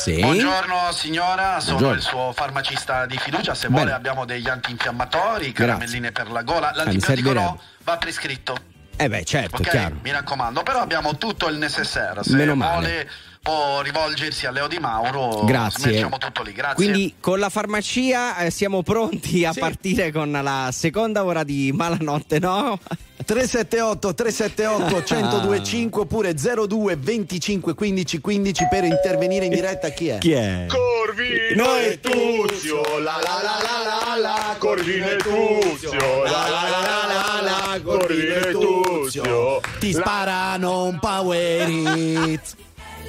[0.06, 0.20] Sì.
[0.20, 1.96] Buongiorno signora, sono Buongiorno.
[1.96, 3.80] il suo farmacista di fiducia, se Bene.
[3.80, 7.60] vuole abbiamo degli antinfiammatori, caramelline per la gola, l'antibiotico no, servirebbe.
[7.86, 8.58] va prescritto,
[8.98, 9.68] Eh beh, certo, ok?
[9.68, 9.96] chiaro.
[10.04, 12.72] Mi raccomando, però abbiamo tutto il necessaire, se Meno male.
[12.78, 13.10] vuole
[13.46, 15.92] può rivolgersi a Leo Di Mauro, Grazie.
[15.92, 16.74] mettiamo tutto lì, grazie.
[16.74, 22.40] Quindi con la farmacia eh, siamo pronti a partire con la seconda ora di Malanotte,
[22.40, 22.80] no?
[23.24, 30.18] 378 378 1025 oppure 02 25 15 15 per intervenire in diretta chi è?
[30.18, 30.66] Chi è?
[30.68, 36.80] Corvino e Tuzio, la la la la la la, Corvino e Tuzio, la la la
[36.82, 39.62] la la la, Corvino e Tuzio.
[39.78, 42.56] Ti sparano un power hit.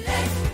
[0.07, 0.46] Let's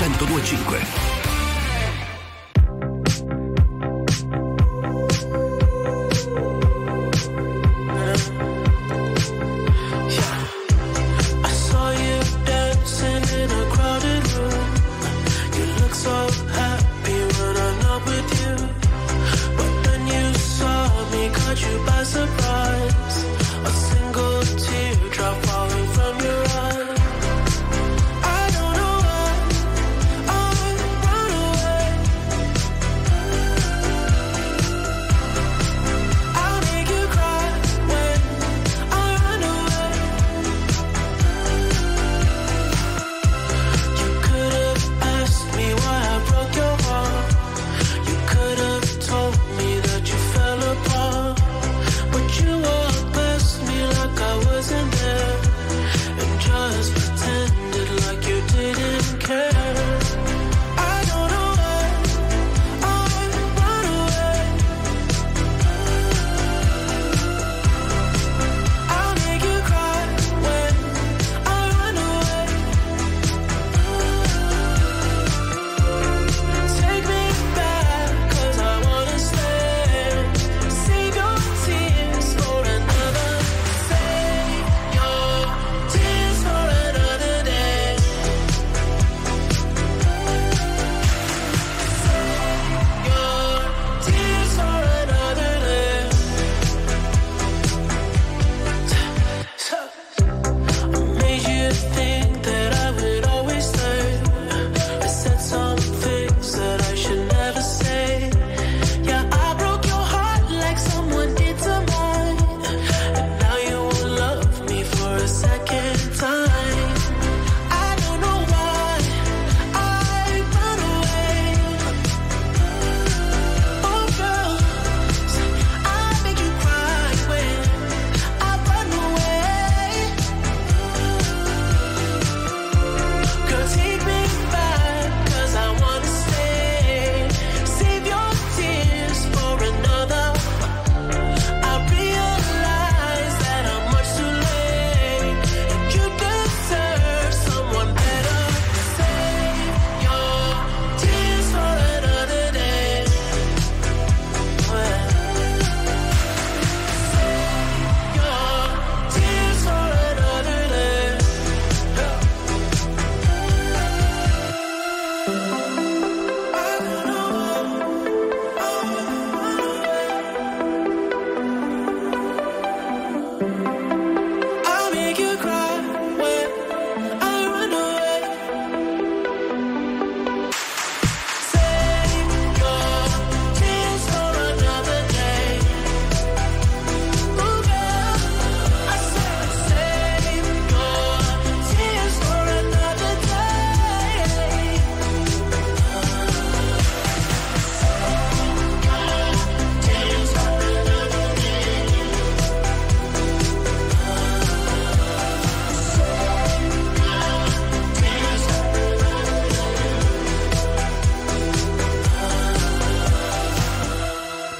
[0.00, 0.79] 1025.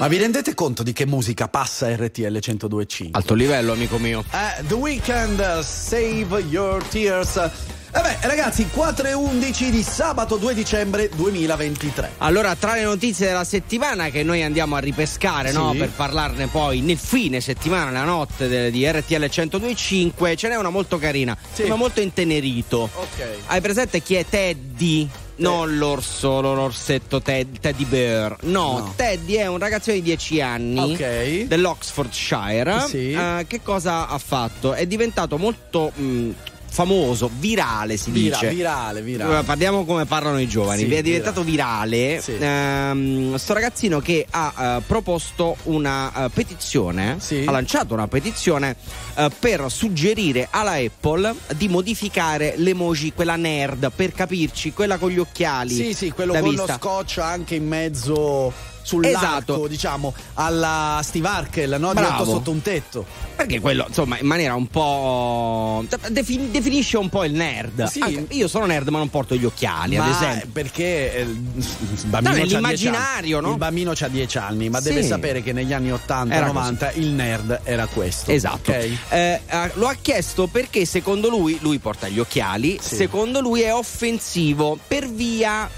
[0.01, 3.09] Ma vi rendete conto di che musica passa RTL 102.5?
[3.11, 4.25] Alto livello, amico mio.
[4.31, 7.35] Eh, The Weeknd, Save Your Tears.
[7.35, 12.13] E beh, ragazzi, 4 e 11 di sabato 2 dicembre 2023.
[12.17, 15.69] Allora, tra le notizie della settimana che noi andiamo a ripescare, no?
[15.73, 15.77] Sì.
[15.77, 20.71] Per parlarne poi nel fine settimana, la notte de- di RTL 102.5, ce n'è una
[20.71, 21.37] molto carina,
[21.67, 22.89] ma molto intenerito.
[22.91, 23.23] Ok.
[23.45, 25.09] Hai presente chi è Teddy?
[25.41, 28.37] Non l'orso, l'orsetto Ted- Teddy Bear.
[28.41, 28.93] No, No.
[28.95, 31.43] Teddy è un ragazzino di 10 anni Ok.
[31.47, 32.85] dell'Oxfordshire.
[32.87, 33.11] Sì.
[33.11, 34.73] Eh, che cosa ha fatto?
[34.73, 36.29] È diventato molto mh,
[36.73, 38.53] famoso, virale si Vira- dice.
[38.53, 39.39] virale, virale.
[39.39, 40.83] Eh, Parliamo come parlano i giovani.
[40.87, 42.37] Sì, è diventato virale Sì.
[42.39, 48.77] ehm, sto ragazzino che ha eh, proposto una eh, petizione, ha lanciato una petizione
[49.15, 55.19] eh, per suggerire alla Apple di modificare l'emoji, quella nerd, per capirci, quella con gli
[55.19, 55.73] occhiali.
[55.75, 56.65] Sì, sì, quello con vista.
[56.65, 59.67] lo scotch anche in mezzo sull'arco, Esatto.
[59.67, 61.93] diciamo, alla Steve Harkel, no?
[62.25, 63.05] Sotto un tetto.
[63.35, 65.83] Perché quello, insomma, in maniera un po'.
[66.09, 67.85] defin- definisce un po' il nerd.
[67.85, 67.99] Sì.
[67.99, 70.49] Anche- io sono nerd, ma non porto gli occhiali, ad Ma esempio.
[70.51, 71.65] perché eh, il
[72.05, 73.45] bambino No, c'ha 10 nell'immaginario, anni.
[73.47, 73.51] no?
[73.53, 74.89] Il bambino ha 10 anni, ma Sì.
[74.89, 78.31] deve sapere che negli anni 80 Era 90 il nerd era questo.
[78.31, 78.71] Esatto.
[78.71, 78.89] ok?
[79.09, 82.95] Eh, eh, lo ha chiesto perché secondo lui, lui porta gli occhiali, Sì.
[82.95, 85.69] secondo lui è offensivo per via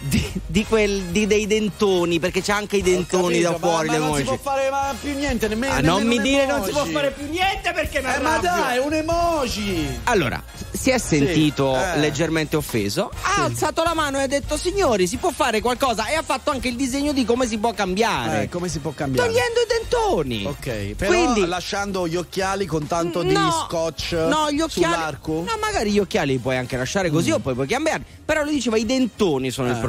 [0.00, 3.88] di, di quel, di- dei dentoni, perché c'ha anche i dentoni Capito, da fuori.
[3.88, 4.70] ma, ma non si può fare
[5.00, 5.72] più niente, nemmeno.
[5.74, 8.78] Ah, non mi dire non si può fare più niente perché mi Eh, ma dai,
[8.78, 10.00] un emoji!
[10.04, 11.98] Allora, si è sentito eh.
[11.98, 16.14] leggermente offeso, ha alzato la mano e ha detto signori si può fare qualcosa e
[16.14, 18.42] ha fatto anche il disegno di come si può cambiare.
[18.44, 19.28] Eh, come si può cambiare?
[19.28, 20.44] Togliendo i dentoni.
[20.46, 25.32] Ok, però Quindi- lasciando gli occhiali con tanto di No, scotch no, gli occhiali, sull'arco?
[25.46, 28.04] No, magari gli occhiali li puoi anche lasciare così o poi puoi cambiarli.
[28.24, 29.86] Però lui diceva i dentoni sono il problema.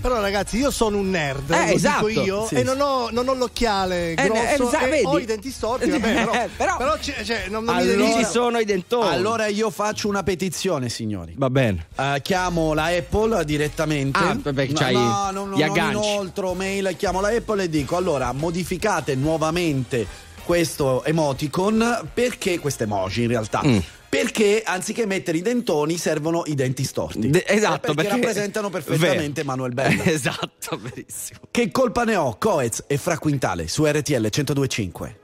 [0.00, 2.06] Però ragazzi, io sono un nerd, Eh, lo esatto.
[2.06, 2.64] dico io, Sì, e sì.
[2.64, 5.04] non ho, non ho l'occhiale Eh, grosso eh, e vedi?
[5.04, 7.96] ho i denti storti, vabbè, però, Eh, però- però c'è- cioè, non, non mi Allora-
[8.08, 9.08] devi Ci sono i dentoni.
[9.08, 11.34] Allora io faccio una petizione, signori.
[11.36, 11.86] Va bene.
[11.96, 14.18] Eh, chiamo la Apple direttamente.
[14.18, 15.96] Ah, perché no, c'hai no, no, no, gli non agganci.
[16.08, 20.06] inoltro mail, chiamo la Apple e dico allora modificate nuovamente
[20.44, 23.78] questo emoticon perché questo emoji in realtà Mm.
[24.22, 27.30] Perché anziché mettere i dentoni servono i denti storti.
[27.30, 29.46] De- esatto, perché, perché- rappresentano perfettamente Vero.
[29.46, 31.40] Manuel Bella esatto, verissimo.
[31.50, 32.36] che colpa ne ho?
[32.38, 35.18] Coez e Fra Quintale su RTL 1025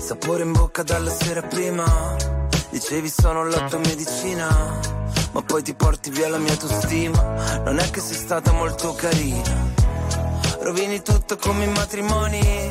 [0.00, 2.14] Sapore in bocca dalla sera prima.
[2.70, 4.78] Dicevi sono la tua medicina
[5.32, 7.58] Ma poi ti porti via la mia autostima.
[7.64, 9.72] Non è che sei stata molto carina.
[10.60, 12.70] Rovini tutto come i matrimoni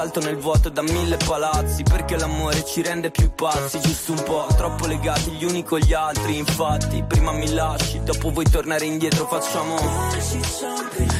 [0.00, 4.46] Salto nel vuoto da mille palazzi, perché l'amore ci rende più pazzi, giusto un po',
[4.56, 6.38] troppo legati gli uni con gli altri.
[6.38, 9.76] Infatti, prima mi lasci, dopo vuoi tornare indietro, facciamo.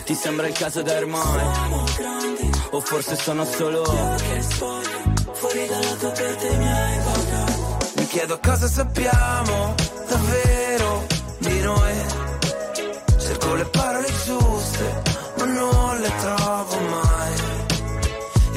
[0.02, 1.44] Ti sembra il caso da ormai?
[2.70, 3.84] O forse sono solo.
[3.84, 9.74] Fuori dalla tua mente mi hai pagato Mi chiedo cosa sappiamo
[10.08, 11.06] davvero
[11.38, 11.94] di noi
[13.18, 15.09] Cerco le parole giuste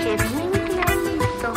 [0.00, 1.52] Lo dije bien clarito.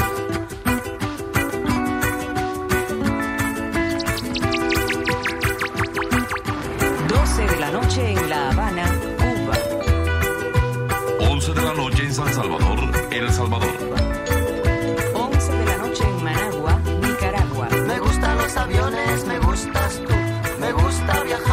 [7.08, 8.86] 12 de la noche en La Habana,
[9.18, 9.58] Cuba.
[11.30, 12.80] 11 de la noche en San Salvador,
[13.12, 13.70] El Salvador.
[15.14, 17.68] 11 de la noche en Managua, Nicaragua.
[17.88, 20.14] Me gustan los aviones, me gustas tú.
[20.60, 21.53] Me gusta viajar,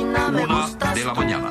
[0.00, 0.30] Una
[0.94, 1.43] de la mañana.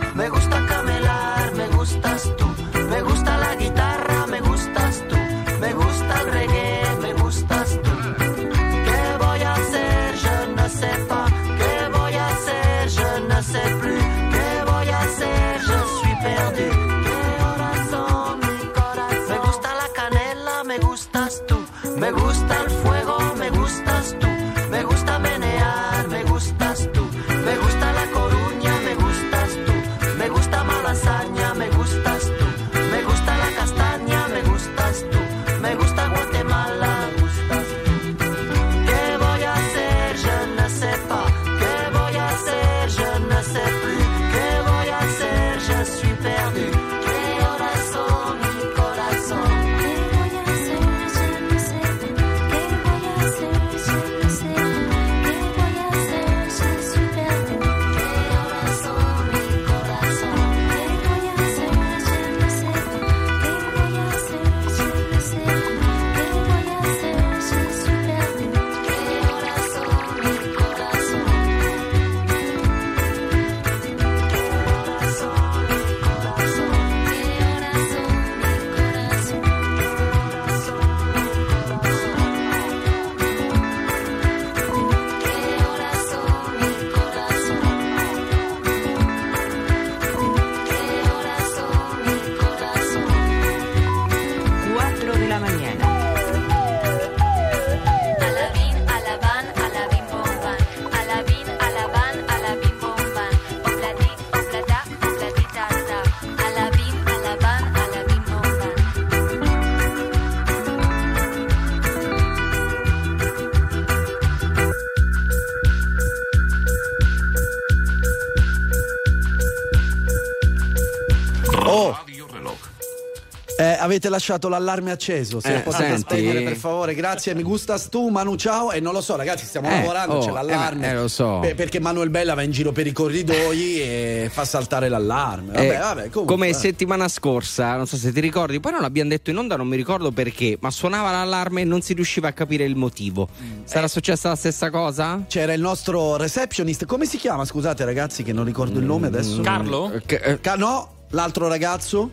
[123.84, 125.40] Avete lasciato l'allarme acceso.
[125.40, 126.02] Se Eh, lo potete senti.
[126.02, 127.36] spegnere, per favore, grazie.
[127.36, 128.72] Mi gustas tu, Manu, ciao.
[128.72, 130.16] E non lo so, ragazzi, stiamo Eh, lavorando.
[130.16, 130.88] oh, c'è l'allarme.
[130.88, 131.40] eh, eh, lo so.
[131.42, 135.52] Pe- perché Manuel Bella va in giro per i corridoi e fa saltare l'allarme.
[135.54, 136.54] Vabbè, Eh, vabbè, comunque, come eh.
[136.54, 139.76] settimana scorsa, non so se ti ricordi, poi non l'abbiamo detto in onda, non mi
[139.76, 143.28] ricordo perché, ma suonava l'allarme e non si riusciva a capire il motivo.
[143.66, 145.24] Sarà successa la stessa cosa?
[145.28, 147.44] C'era il nostro receptionist, come si chiama?
[147.46, 149.42] Scusate, ragazzi, che non ricordo il nome adesso.
[149.42, 149.92] Carlo?
[150.06, 152.10] Ca- Ca- no, l'altro ragazzo?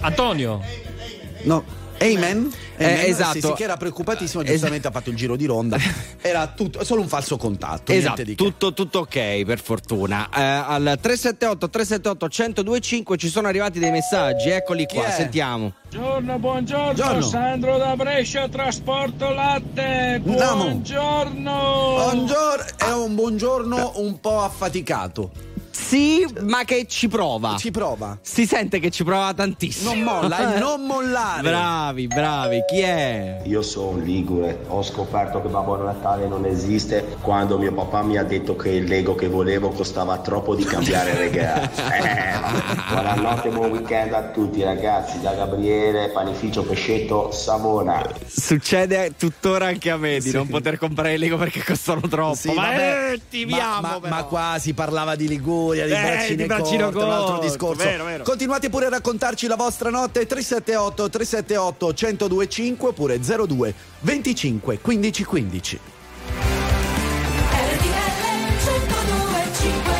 [0.00, 0.60] Antonio.
[1.44, 1.82] No.
[1.98, 2.52] Amen?
[2.76, 3.04] Eh, Amen?
[3.06, 3.32] esatto.
[3.32, 5.78] Sì, sì, che era preoccupatissimo, giustamente ha fatto il giro di ronda.
[6.20, 7.92] Era tutto, solo un falso contatto.
[7.92, 10.28] Esatto, tutto, tutto ok, per fortuna.
[10.34, 15.74] Eh, al 378 378 1025 ci sono arrivati dei messaggi, eccoli qua, sentiamo.
[15.90, 17.22] Buongiorno, buongiorno, Buongiorno.
[17.22, 20.20] Sandro da Brescia, trasporto latte.
[20.22, 21.52] Buongiorno.
[21.94, 25.53] Buongiorno, è un buongiorno un po' affaticato.
[25.76, 27.56] Sì, ma che ci prova.
[27.56, 28.16] Ci prova.
[28.22, 29.92] Si sente che ci prova tantissimo.
[29.92, 31.42] Non molla, eh, non mollare.
[31.42, 32.62] Bravi, bravi.
[32.68, 33.40] Chi è?
[33.44, 38.22] Io sono ligure, ho scoperto che Babbo Natale non esiste quando mio papà mi ha
[38.22, 41.62] detto che il Lego che volevo costava troppo di cambiare regalo.
[41.64, 48.00] Eh, buonanotte, buon weekend a tutti ragazzi, da Gabriele, panificio Pescetto, Savona.
[48.26, 50.36] Succede tuttora anche a me di Sì.
[50.36, 52.34] non poter comprare i Lego perché costano troppo.
[52.36, 55.94] Sì, ma vabbè, ti ma, amo, ma- ma qua si parlava di Liguria, di Eh,
[56.36, 57.84] braccine, corte, un altro corto, discorso.
[57.84, 58.22] vero, vero.
[58.24, 65.80] Continuate pure a raccontarci la vostra notte 378 378 1025 oppure 02 25 15 15.
[67.50, 68.24] RTL
[68.64, 69.92] 1025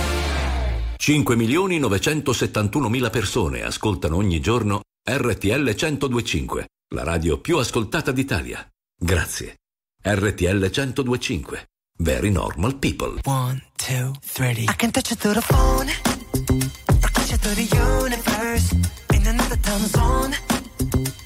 [0.96, 8.66] 5 milioni 971 mila persone ascoltano ogni giorno RTL 1025, la radio più ascoltata d'Italia.
[8.98, 9.56] Grazie.
[10.02, 11.66] RTL 1025.
[12.00, 13.18] Very normal people.
[13.24, 14.66] One, two, three.
[14.68, 15.86] I can touch you through the phone.
[17.02, 17.68] Rocket you through the
[18.02, 18.72] universe.
[19.14, 20.34] In another time zone.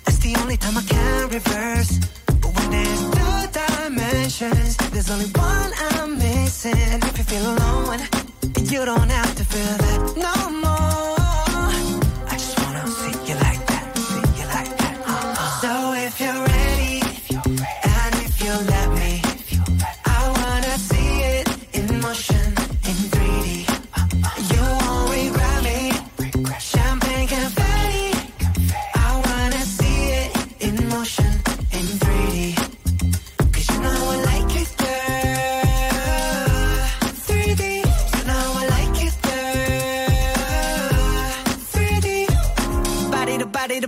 [0.04, 1.98] That's the only time I can reverse.
[2.26, 7.00] But when there's two dimensions, there's only one I'm missing.
[7.02, 8.00] If you feel alone,
[8.70, 11.17] you don't have to feel that no more.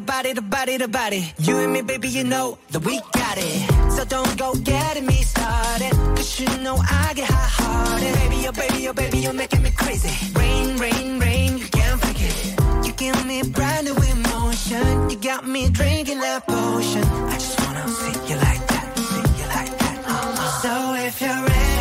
[0.00, 1.32] the body, the body, the body.
[1.38, 3.92] You and me, baby, you know that we got it.
[3.92, 5.92] So don't go getting me started.
[6.16, 8.14] Cause you know I get hot hearted.
[8.14, 10.10] Baby, oh baby, oh baby, you're making me crazy.
[10.38, 12.86] Rain, rain, rain, you can't fake it.
[12.86, 15.10] You give me brand new emotion.
[15.10, 17.04] You got me drinking that potion.
[17.04, 19.96] I just wanna see you like that, see you like that.
[20.06, 20.62] Uh -huh.
[20.62, 20.72] So
[21.06, 21.79] if you're ready.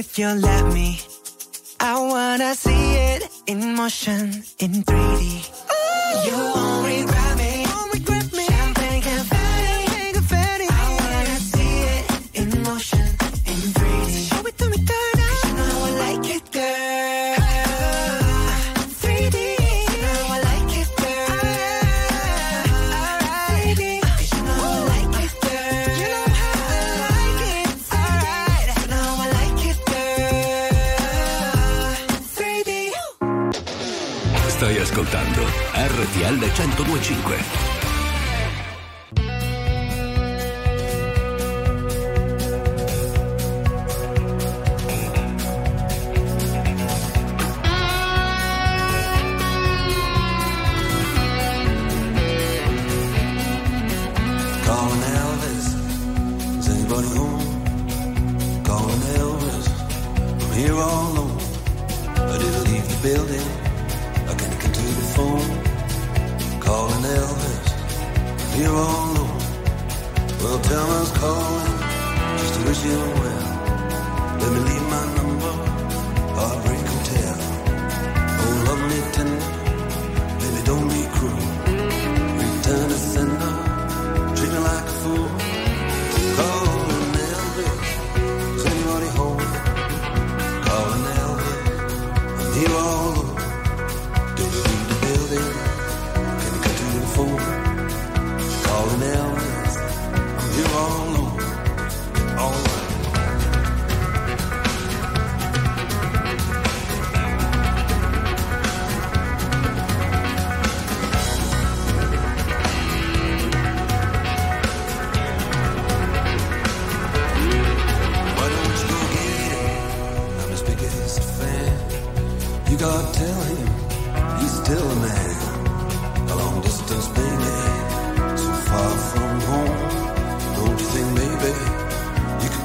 [0.00, 0.98] if you let me.
[1.78, 4.24] I wanna see it in motion
[4.64, 5.22] in 3D.
[5.76, 6.26] Ooh.
[6.26, 6.89] You only
[36.00, 37.69] RTL 1025.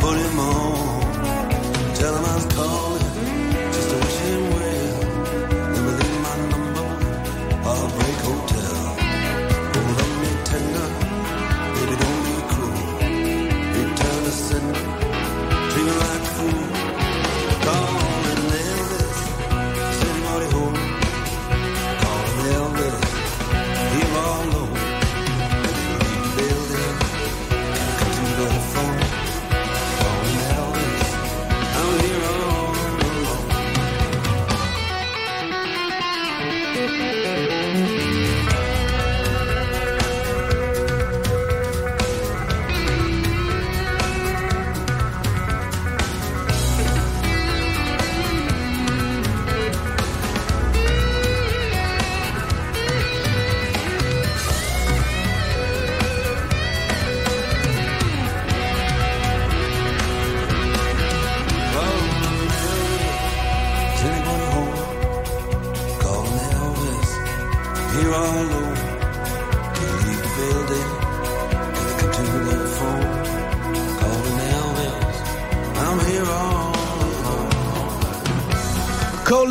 [0.05, 0.74] bullet moon.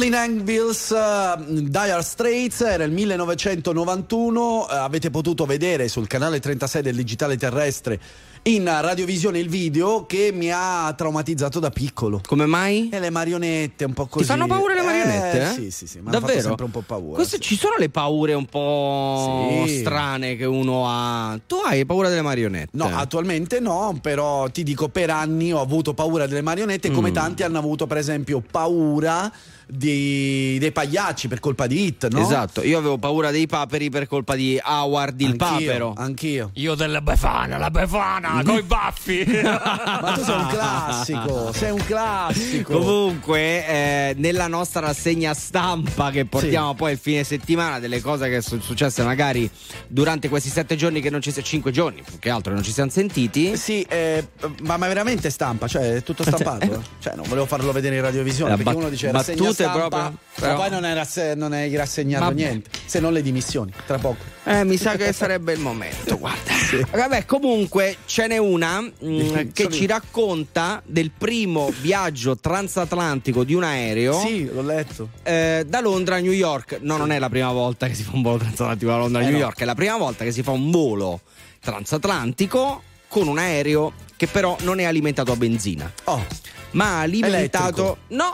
[0.05, 6.40] Rolling Angles, uh, Dire Straits, era il 1991, uh, eh, avete potuto vedere sul canale
[6.40, 7.98] 36 del Digitale Terrestre
[8.43, 12.20] in radiovisione il video che mi ha traumatizzato da piccolo.
[12.26, 12.90] Come mai?
[12.93, 14.26] E le marionette, un po' così.
[14.26, 15.39] Ti fanno paura le eh, marionette?
[15.39, 15.52] Eh, eh?
[15.55, 16.01] Sì, sì, sì.
[16.01, 16.40] Mi Davvero?
[16.43, 17.14] sempre un po' paura.
[17.14, 17.43] Queste, sì.
[17.43, 19.78] Ci sono le paure un po' sì.
[19.78, 21.40] strane che uno ha.
[21.47, 22.76] Tu hai paura delle marionette?
[22.76, 27.14] No, attualmente no, però ti dico, per anni ho avuto paura delle marionette, come mm.
[27.14, 29.32] tanti hanno avuto, per esempio, paura
[29.66, 32.20] di- dei pagliacci per colpa di Hit, no?
[32.20, 35.92] Esatto, io avevo paura dei paperi per colpa di Howard il Anch'io, papero.
[35.96, 36.50] Anch'io.
[36.54, 39.24] Io della Befana, la Befana, coi baffi.
[39.44, 42.78] Ma tu sei un classico, sei un classico.
[42.78, 48.40] Comunque, eh, nella nostra rassegna stampa che portiamo poi il fine settimana, delle cose che
[48.40, 49.48] sono successe magari
[49.88, 52.72] durante questi sette giorni che non ci siamo, cinque giorni più che altro, non ci
[52.72, 53.56] siamo sentiti.
[53.56, 54.28] Sì, eh,
[54.62, 56.82] ma, ma veramente stampa, cioè è tutto stampato.
[57.00, 60.18] cioè, non volevo farlo vedere in radiovisione La perché bat- uno dice rassegna stampa, proprio,
[60.35, 62.35] però- ma poi non hai, rasse- non rassegnato Vabbè.
[62.35, 64.32] niente, se non le dimissioni, tra poco.
[64.44, 66.52] Eh, mi sa che sarebbe il momento, guarda.
[66.90, 73.62] Vabbè, comunque ce n'è una mm, che ci racconta del primo viaggio transatlantico di un
[73.64, 74.18] aereo.
[74.20, 75.09] Sì, l'ho letto.
[75.22, 76.78] eh, da Londra a New York.
[76.82, 79.22] No, non è la prima volta che si fa un volo transatlantico da Londra a
[79.22, 79.44] Eh, New no.
[79.44, 81.20] York, è la prima volta che si fa un volo
[81.60, 85.90] transatlantico con un aereo che però non è alimentato a benzina.
[86.05, 86.24] Oh.
[86.72, 87.98] Ma alimentato.
[88.09, 88.32] No,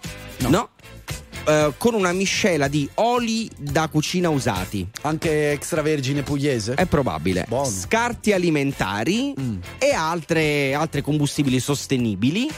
[0.49, 0.71] no.
[1.45, 4.87] Eh, con una miscela di oli da cucina usati.
[5.03, 6.75] Anche extravergine pugliese?
[6.75, 7.47] È probabile.
[7.65, 9.57] Scarti alimentari Mm.
[9.79, 12.49] e altre, altre combustibili sostenibili.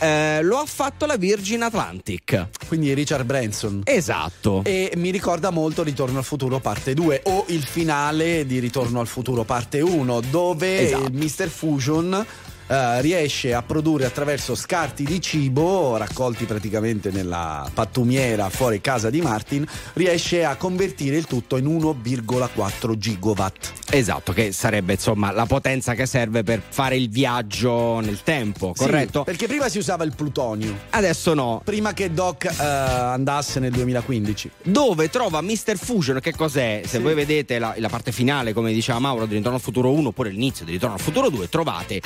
[0.00, 2.48] Eh, lo ha fatto la Virgin Atlantic.
[2.68, 3.80] Quindi Richard Branson.
[3.84, 4.62] Esatto.
[4.64, 9.06] E mi ricorda molto Ritorno al futuro parte 2 o il finale di Ritorno al
[9.08, 11.04] futuro parte 1 dove Esatto.
[11.06, 11.48] il Mr.
[11.48, 12.24] Fusion
[12.68, 19.20] eh, riesce a produrre attraverso scarti di cibo raccolti praticamente nella pattumiera fuori casa di
[19.20, 25.94] Martin riesce a convertire il tutto in 1,4 gigawatt Esatto, che sarebbe insomma la potenza
[25.94, 29.24] che serve per fare il viaggio nel tempo, Sì, corretto?
[29.24, 31.62] perché prima si usava il plutonio Adesso no.
[31.64, 35.76] prima che Doc eh, andasse nel 2015 Dove trova Mr.
[35.78, 36.82] Fusion, che cos'è?
[36.84, 37.02] Se Sì.
[37.02, 40.30] voi vedete la, la parte finale, come diceva Mauro, di Ritorno al Futuro 1 oppure
[40.30, 42.00] l'inizio di Ritorno al Futuro 2, trovate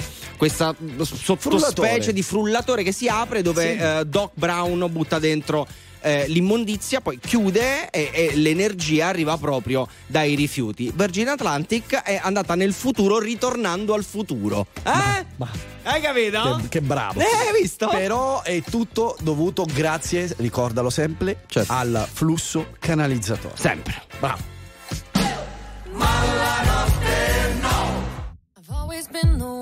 [0.53, 3.79] questa sottospecie di frullatore che si apre dove Sì.
[3.79, 5.67] eh, Doc Brown butta dentro
[6.05, 10.93] eh, l'immondizia, poi chiude e, e l'energia arriva proprio dai rifiuti.
[10.95, 14.67] Virgin Atlantic è andata nel futuro ritornando al futuro.
[14.83, 15.25] Eh?
[15.85, 16.57] Hai capito?
[16.63, 17.21] Che, che bravo.
[17.21, 17.89] Eh, hai visto?
[17.89, 23.55] Però è tutto dovuto grazie, ricordalo sempre, al flusso canalizzatore.
[23.57, 24.03] Sempre.
[24.19, 24.51] Bravo.
[28.57, 29.62] I've always been the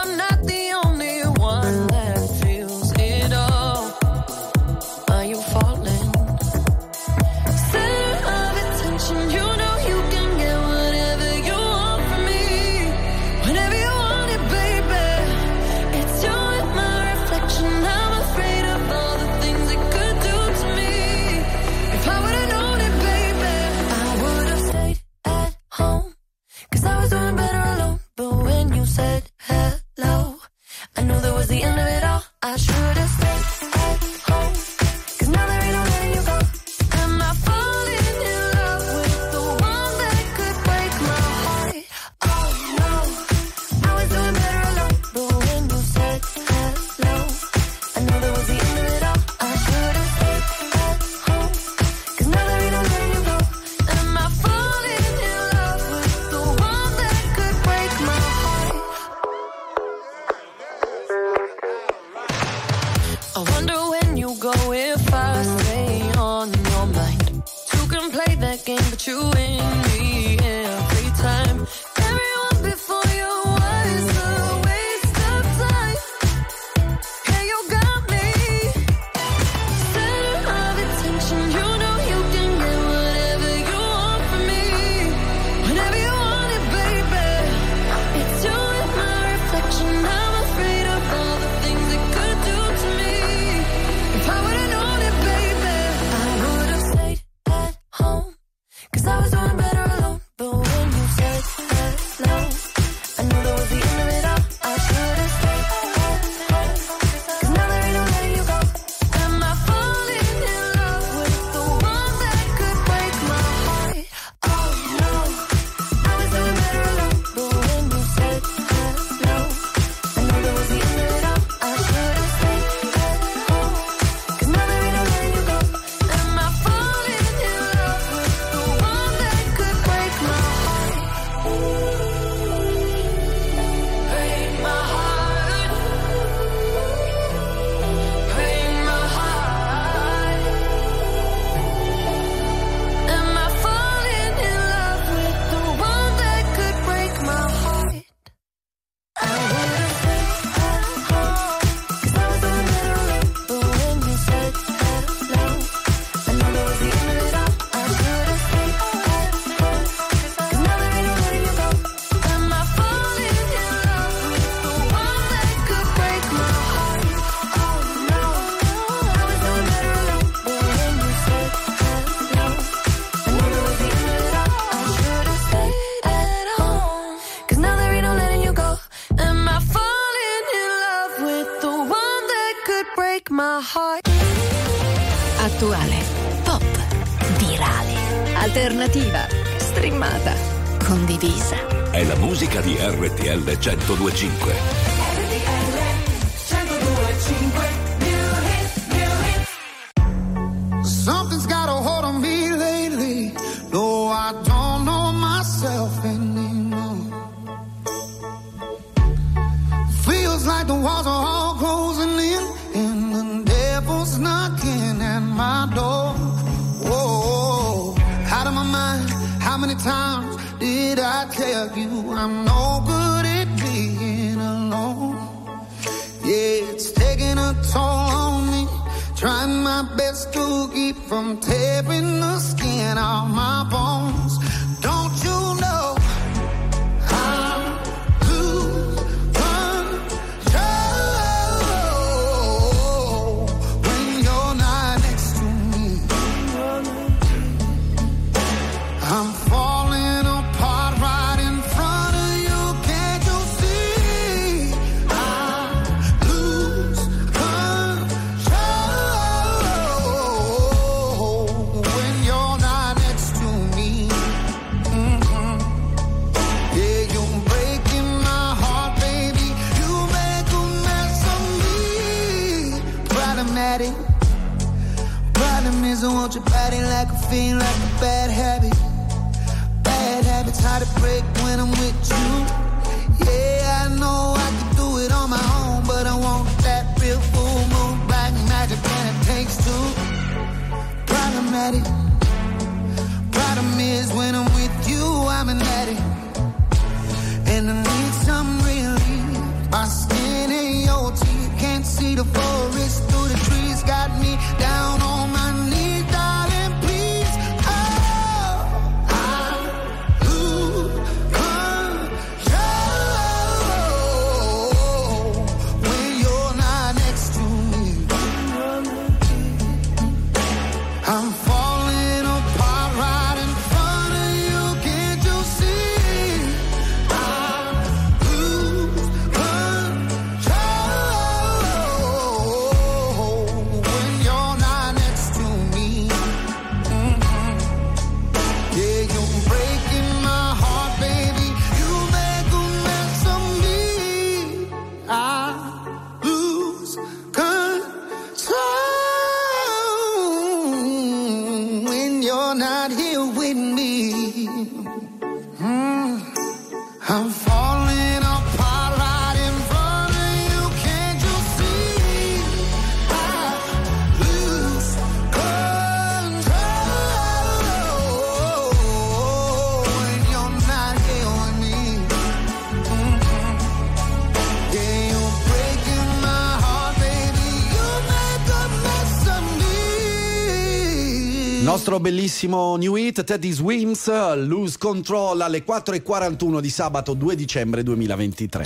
[381.81, 388.63] Nostro bellissimo new hit Teddy Swims, Lose Control alle 4.41 di sabato 2 dicembre 2023.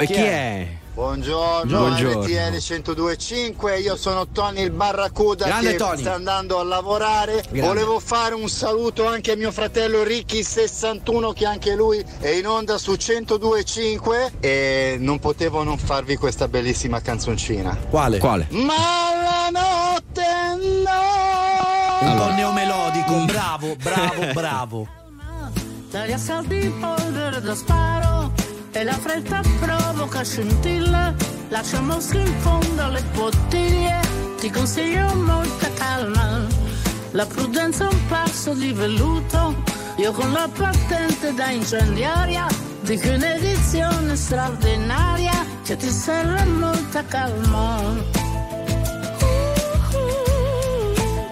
[0.00, 0.68] e chi è?
[0.92, 2.22] Buongiorno, Buongiorno.
[2.24, 6.00] RTL 1025, io sono Tony il Barracuda Grande che Tony.
[6.00, 7.44] sta andando a lavorare.
[7.48, 7.60] Grande.
[7.60, 12.48] Volevo fare un saluto anche a mio fratello Ricky 61 che anche lui è in
[12.48, 17.78] onda su 1025 e non potevo non farvi questa bellissima canzoncina.
[17.88, 18.18] Quale?
[18.18, 18.48] Quale?
[18.50, 18.74] Ma
[19.22, 21.37] la notte no!
[22.08, 24.88] Un po' neomelodico, bravo, bravo, bravo.
[25.90, 28.32] Dagli assalti in polvere da sparo
[28.70, 31.14] e la fretta provoca scintille.
[31.48, 34.00] Lascia mosche in fondo alle bottiglie,
[34.38, 36.46] ti consiglio molta calma.
[37.12, 39.62] La prudenza è un passo di velluto,
[39.96, 42.46] io con la patente da incendiaria
[42.82, 48.17] dico un'edizione straordinaria che ti serve molta calma.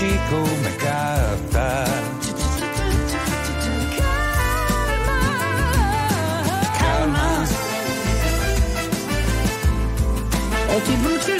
[0.00, 1.84] o ti bruci come carta.
[6.78, 7.46] Calma,
[10.72, 11.39] O ti bruci come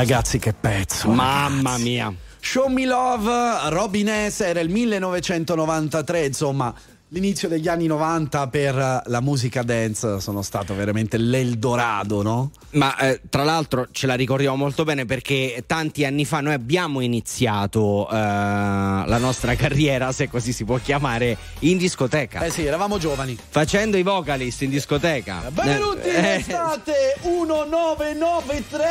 [0.00, 1.10] Ragazzi, che pezzo.
[1.10, 2.10] Mamma mia.
[2.40, 4.40] Show Me Love, Robin S.
[4.40, 6.72] era il 1993, insomma.
[7.08, 12.50] L'inizio degli anni 90 per la musica dance sono stato veramente l'Eldorado, no?
[12.72, 17.00] Ma eh, tra l'altro ce la ricordiamo molto bene perché tanti anni fa noi abbiamo
[17.00, 22.40] iniziato eh, la nostra carriera, se così si può chiamare, in discoteca.
[22.42, 23.36] Eh sì, eravamo giovani.
[23.48, 25.50] Facendo i vocalist in discoteca.
[25.50, 28.86] Benvenuti in Eh, estate 1993.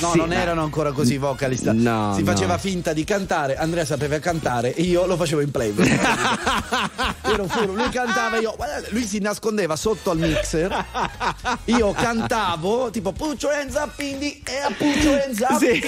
[0.00, 0.34] no, sì, non no.
[0.34, 1.70] erano ancora così vocalist.
[1.70, 2.30] No, si no.
[2.32, 5.88] faceva finta di cantare, Andrea sapeva cantare e io lo facevo in playback.
[7.32, 7.72] ero furbo.
[7.74, 8.54] Lui cantava, io,
[8.90, 10.84] lui si nascondeva sotto al mixer.
[11.66, 15.80] Io cantavo, tipo, put your hands up the air, put your hands up Sì.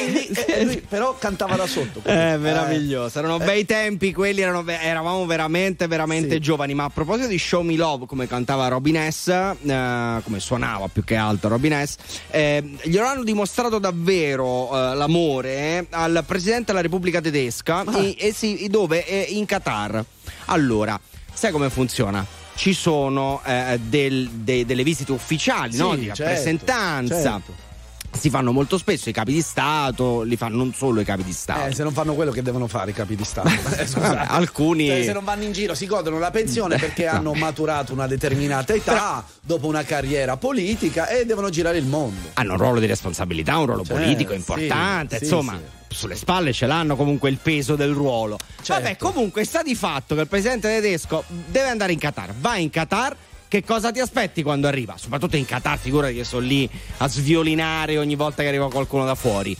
[0.47, 2.01] E lui però cantava da sotto.
[2.05, 6.41] Eh, meraviglioso, erano bei tempi, quelli erano eravamo veramente, veramente Sì.
[6.41, 6.75] giovani.
[6.75, 11.05] Ma a proposito di Show Me Love, come cantava Robin S., eh, come suonava più
[11.05, 11.97] che altro Robin S.,
[12.31, 18.67] eh, glielo hanno dimostrato davvero eh, l'amore al presidente della Repubblica Tedesca, e, e sì,
[18.69, 19.07] dove?
[19.07, 20.05] Eh, in Qatar.
[20.47, 20.99] Allora,
[21.33, 22.41] sai come funziona?
[22.55, 25.93] Ci sono eh, del- de- delle visite ufficiali, no?
[25.93, 27.23] Sì, di certo, rappresentanza.
[27.23, 27.71] certo.
[28.15, 31.33] Si fanno molto spesso i capi di Stato, li fanno non solo i capi di
[31.33, 31.67] Stato.
[31.67, 33.49] Eh, se non fanno quello che devono fare i capi di Stato.
[33.77, 34.27] Eh, scusate.
[34.31, 37.11] Alcuni- Cioè, se non vanno in giro si godono la pensione perché No.
[37.11, 42.29] hanno maturato una determinata età dopo una carriera politica e devono girare il mondo.
[42.35, 45.55] hanno un ruolo di responsabilità, un ruolo Cioè, politico sì, importante, sì, insomma.
[45.55, 45.81] sì.
[45.97, 48.39] Sulle spalle ce l'hanno comunque il peso del ruolo.
[48.63, 48.83] Certo.
[48.83, 52.33] Vabbè, comunque sta di fatto che il presidente tedesco deve andare in Qatar.
[52.39, 53.15] Va in Qatar.
[53.53, 54.95] Che cosa ti aspetti quando arriva?
[54.97, 56.67] Soprattutto in Qatar, figurati che sono lì
[56.97, 59.55] a sviolinare ogni volta che arriva qualcuno da fuori.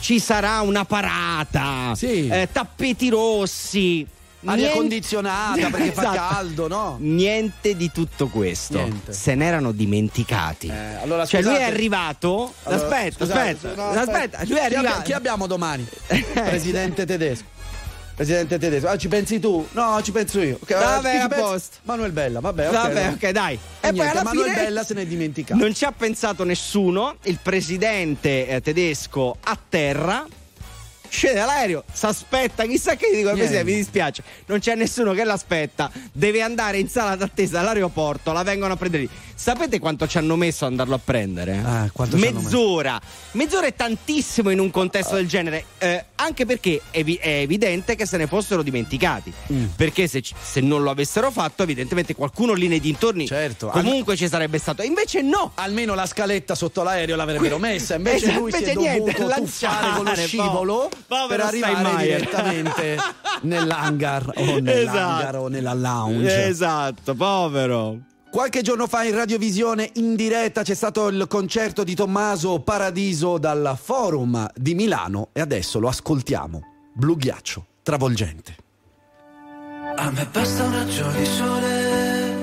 [0.00, 2.28] Ci sarà una parata, Sì.
[2.28, 4.06] eh, tappeti rossi.
[4.44, 6.34] Aria niente- condizionata perché fa Esatto.
[6.34, 6.96] caldo, no?
[7.00, 8.76] Niente di tutto questo.
[8.76, 9.14] Niente.
[9.14, 10.66] Se n'erano dimenticati.
[10.66, 12.52] Eh, allora, cioè, lui è arrivato.
[12.64, 15.00] Allora, aspetta, scusate, aspetta, no, aspetta, Lui è arrivato.
[15.00, 15.86] Chi abbiamo domani?
[16.34, 17.44] Presidente tedesco.
[18.20, 18.86] Presidente tedesco.
[18.86, 19.66] Ah, ci pensi tu?
[19.72, 20.58] No, ci penso io.
[20.60, 21.78] Ok, Vabbè, a posto.
[21.84, 22.72] Manuel Bella, vabbè, ok.
[22.74, 23.12] Vabbè, no.
[23.12, 23.58] ok, dai.
[23.80, 25.58] E, E poi alla Manuel fine Bella se ne è dimenticato.
[25.58, 27.16] non ci ha pensato nessuno.
[27.22, 30.26] Il presidente eh, tedesco a terra.
[31.08, 35.90] Scende dall'aereo, si aspetta, chissà che dico presidente, mi dispiace, non c'è nessuno che l'aspetta,
[36.12, 39.10] deve andare in sala d'attesa all'aeroporto, la vengono a prendere lì.
[39.40, 41.62] Sapete quanto ci hanno messo ad andarlo a prendere?
[41.64, 43.00] Ah, Mezz'ora.
[43.32, 48.04] Mezz'ora è tantissimo in un contesto del genere, eh, anche perché è, è evidente che
[48.04, 49.32] se ne fossero dimenticati.
[49.50, 49.64] Mm.
[49.76, 53.68] Perché se, se non lo avessero fatto, evidentemente qualcuno lì nei dintorni Certo.
[53.68, 54.82] comunque ci sarebbe stato.
[54.82, 55.52] Invece no.
[55.54, 59.26] Almeno la scaletta sotto l'aereo l'avrebbero messa, invece Esatto, lui si è invece niente, dovuto
[59.26, 62.96] lanciare, con lo po- scivolo povero per arrivare direttamente
[63.40, 65.38] nell'hangar o nell'hangar Esatto.
[65.38, 66.44] o nella lounge.
[66.46, 68.00] Esatto, povero.
[68.30, 73.76] Qualche giorno fa in radiovisione in diretta c'è stato il concerto di Tommaso Paradiso dal
[73.80, 76.62] Forum di Milano e adesso lo ascoltiamo.
[76.94, 78.54] Blu ghiaccio, travolgente.
[79.96, 82.38] A me basta un raggio di sole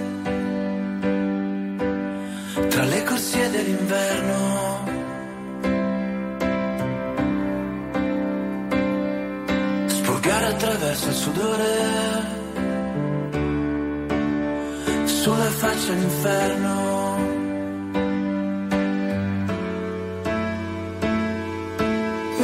[2.68, 4.86] tra le corsie dell'inverno.
[9.88, 12.37] Spurgare attraverso il sudore
[15.28, 16.74] sulla faccia l'inferno.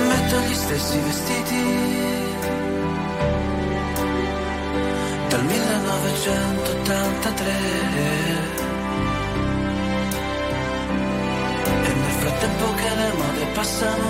[0.10, 1.64] Metto gli stessi vestiti
[5.30, 7.52] dal 1983
[11.84, 14.10] e nel frattempo che le mode passano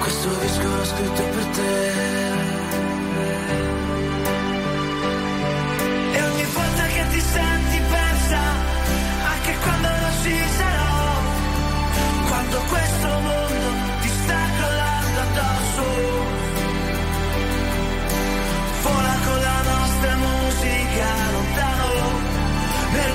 [0.00, 2.45] questo disco l'ho scritto per te
[12.56, 13.66] quando questo mondo
[14.00, 15.84] ti sta crollando addosso.
[18.82, 21.88] Vola con la nostra musica lontano
[22.92, 23.12] nel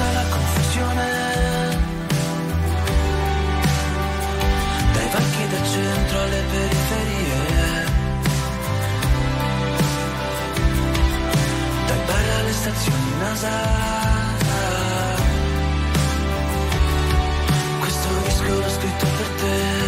[0.00, 1.17] alla confusione
[12.78, 13.50] bar alle stazioni NASA.
[17.80, 19.87] Questo disco l'ho scritto per te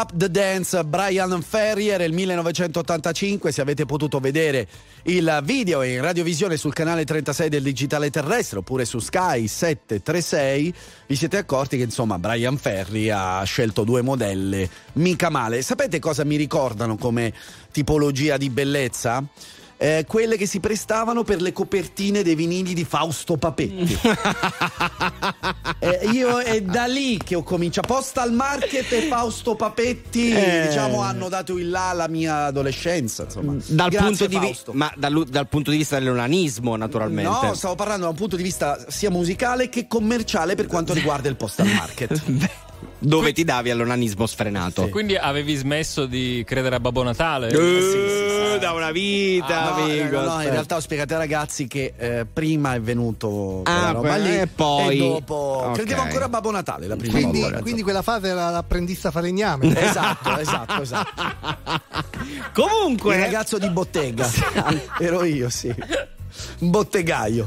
[0.00, 3.52] Stop the Dance, Brian Ferrier, il 1985.
[3.52, 4.66] Se avete potuto vedere
[5.02, 10.74] il video in radiovisione sul canale 36 del digitale terrestre oppure su Sky 736,
[11.06, 15.60] vi siete accorti che insomma Brian Ferry ha scelto due modelle mica male.
[15.60, 17.34] Sapete cosa mi ricordano come
[17.70, 19.22] tipologia di bellezza?
[19.82, 23.98] Eh, quelle che si prestavano per le copertine dei vinili di Fausto Papetti.
[25.82, 27.86] Eh, io è da lì che ho cominciato.
[27.94, 30.66] Postal Market e Fausto Papetti, Eh.
[30.68, 33.22] diciamo, hanno dato il là alla mia adolescenza.
[33.24, 33.54] Insomma.
[33.66, 37.46] Dal Grazie, punto di vi- ma dal, dal punto di vista dell'onanismo, naturalmente.
[37.46, 41.30] No, stavo parlando da un punto di vista sia musicale che commerciale per quanto riguarda
[41.30, 42.22] il Postal Market.
[42.98, 44.88] dove ti davi all'onanismo sfrenato.
[44.88, 47.48] Quindi avevi smesso di credere a Babbo Natale?
[47.48, 50.20] Eh, da una vita, Ah, no, amico.
[50.20, 54.08] no, no, in realtà ho spiegato ai ragazzi che eh, prima è venuto Ah, roba
[54.10, 55.34] poi- lì e poi- dopo
[55.68, 55.74] Ok.
[55.76, 57.60] credevo ancora a Babbo Natale la prima Quindi, volta.
[57.60, 59.68] quindi quella fase era l'apprendista falegname.
[59.80, 61.22] Esatto, esatto, esatto.
[62.52, 64.28] Comunque, Il ragazzo di bottega.
[64.98, 65.74] Ero io, sì.
[66.58, 67.46] Un bottegaio.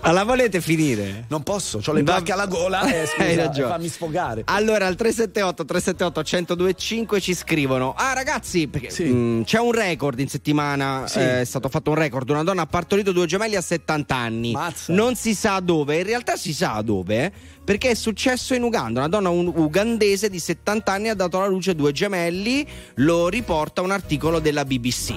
[0.10, 1.24] alla volete finire?
[1.28, 3.68] Non posso, ho le Va- alla gola e scusa, Hai ragione.
[3.70, 4.42] fammi sfogare.
[4.46, 10.28] Allora, al 378 378 1025 ci scrivono: Ah, ragazzi, perché, mh, c'è un record in
[10.28, 11.04] settimana.
[11.06, 11.18] Sì.
[11.18, 12.28] eh, è stato fatto un record.
[12.30, 14.52] Una donna ha partorito due gemelli a 70 anni.
[14.52, 14.92] Mazza.
[14.92, 15.98] Non si sa dove.
[15.98, 17.32] In realtà si sa dove.
[17.64, 19.00] Perché è successo in Uganda.
[19.00, 22.66] Una donna un- ugandese di 70 anni ha dato alla luce due gemelli.
[22.96, 25.14] Lo riporta un articolo della BBC.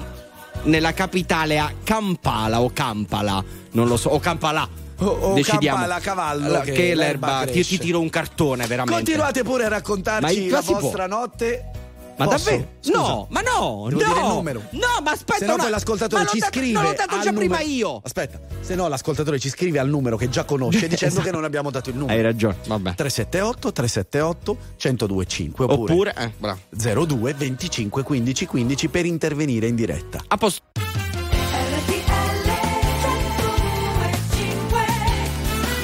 [0.63, 4.67] Nella capitale a Kampala o Kampala, non lo so, o Kampala.
[4.99, 5.77] O- o Decidiamo.
[5.79, 8.93] Kampala, cavallo, che che, l'erba l'erba, ti, ti tiro un cartone veramente.
[8.93, 11.71] Continuate pure a raccontarci la vostra notte.
[12.15, 12.49] Ma Posso?
[12.49, 12.67] davvero?
[12.79, 12.97] Scusa.
[12.99, 14.07] No, ma no, Devo no.
[14.07, 14.61] dire il numero.
[14.71, 16.71] No, ma aspetta Se no una- poi l'ascoltatore ci dato- scrive.
[16.73, 18.01] no, l'ho dato al già prima numero- io.
[18.03, 21.71] Aspetta, se no l'ascoltatore ci scrive al numero che già conosce dicendo che non abbiamo
[21.71, 22.15] dato il numero.
[22.15, 22.93] Hai ragione, vabbè.
[22.95, 26.59] 378 378 1025 oppure, Oppure, eh, bravo.
[27.05, 30.19] 02 25 15 15 per intervenire in diretta.
[30.27, 30.61] A posto.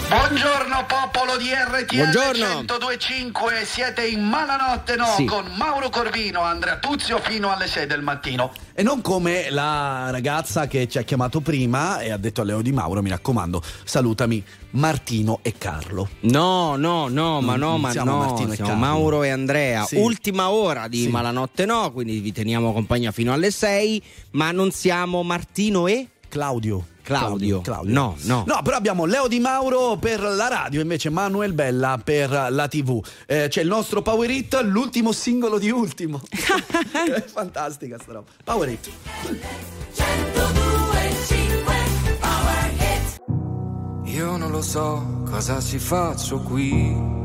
[0.10, 2.46] Buongiorno popolo di RTL Buongiorno.
[2.64, 5.26] 1025, siete in Malanotte no Sì.
[5.26, 8.52] con Mauro Corvino, Andrea Tuzio fino alle 6 del mattino.
[8.74, 12.62] E non come la ragazza che ci ha chiamato prima e ha detto a Leo
[12.62, 16.10] Di Mauro, mi raccomando, salutami Martino e Carlo.
[16.22, 18.18] No, no, no, ma Non- no, ma siamo no.
[18.20, 18.86] Martino e siamo Carlo.
[18.86, 19.84] Mauro e Andrea.
[19.84, 19.98] Sì.
[19.98, 21.08] Ultima ora di Sì.
[21.10, 24.02] Malanotte no, quindi vi teniamo compagnia fino alle 6,
[24.32, 26.86] ma non siamo Martino e Claudio.
[27.02, 27.62] Claudio.
[27.62, 27.92] Claudio.
[27.92, 28.44] No, no.
[28.46, 33.04] No, però abbiamo Leo Di Mauro per la radio, invece Manuel Bella per la TV.
[33.26, 36.22] Eh, c'è il nostro Power Hit, l'ultimo singolo di ultimo.
[36.30, 38.30] È fantastica sta roba.
[38.44, 38.90] Power Hit.
[44.04, 47.18] Io non lo so cosa ci faccio qui.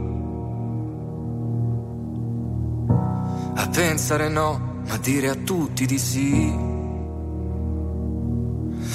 [3.57, 6.74] A pensare no, ma dire a tutti di sì.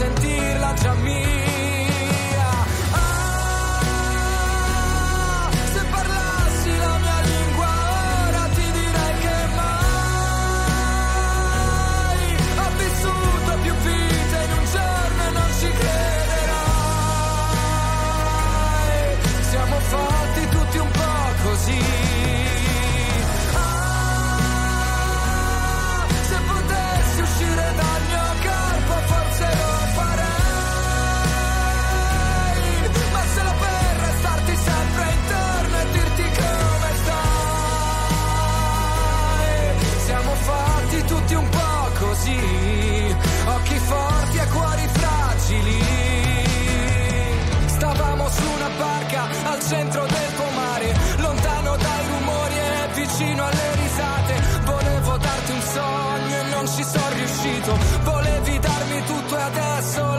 [0.00, 1.29] sentirla già mia.
[49.70, 54.34] Centro del pomare, lontano dai rumori e vicino alle risate.
[54.64, 57.78] Volevo darti un sogno e non ci sono riuscito.
[58.02, 60.09] Volevi darmi tutto e adesso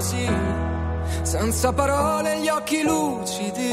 [0.00, 0.26] così,
[1.22, 3.70] senza parole gli occhi lucidi.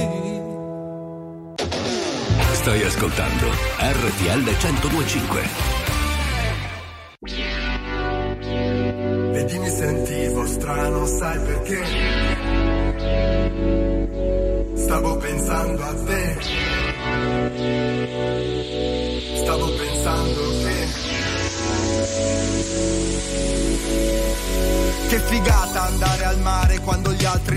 [2.52, 3.48] Stai ascoltando
[3.80, 5.42] RTL 1025.
[9.32, 11.86] Vedi mi sentivo strano, sai perché?
[14.76, 16.38] Stavo pensando a te.
[19.38, 21.16] Stavo pensando che.
[25.08, 25.77] Che figata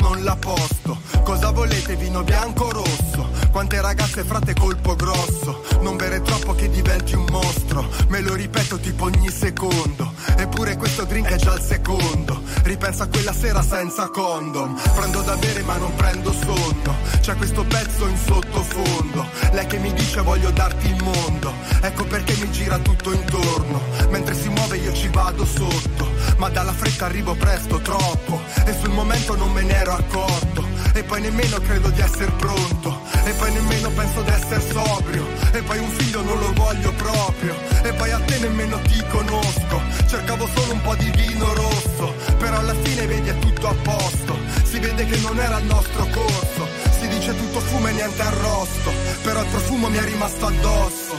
[0.00, 1.00] non la posto.
[1.22, 3.30] Cosa volete, vino bianco o rosso?
[3.50, 5.64] Quante ragazze frate colpo grosso.
[5.80, 7.88] Non bere troppo che diventi un mostro.
[8.08, 10.12] Me lo ripeto tipo ogni secondo.
[10.36, 12.42] Eppure questo drink è già il secondo.
[12.62, 14.78] Ripensa a quella sera senza condom.
[14.94, 16.96] Prendo da bere ma non prendo sonno.
[17.20, 19.26] C'è questo pezzo in sottofondo.
[19.52, 21.52] Lei che mi dice voglio darti il mondo.
[21.80, 23.80] Ecco perché mi gira tutto intorno.
[24.10, 26.10] Mentre si muove io ci vado sotto.
[26.36, 28.40] Ma dalla fretta arrivo presto, troppo.
[28.68, 30.62] E sul momento non me ne ero accorto.
[30.92, 33.00] E poi nemmeno credo di essere pronto.
[33.24, 35.26] E poi nemmeno penso di essere sobrio.
[35.52, 37.54] E poi un figlio non lo voglio proprio.
[37.82, 39.80] E poi a te nemmeno ti conosco.
[40.06, 42.14] Cercavo solo un po' di vino rosso.
[42.36, 44.36] Però alla fine vedi è tutto a posto.
[44.64, 46.68] Si vede che non era il nostro corso.
[47.00, 48.92] Si dice tutto fumo e niente arrosto.
[49.22, 51.16] Però il profumo mi è rimasto addosso.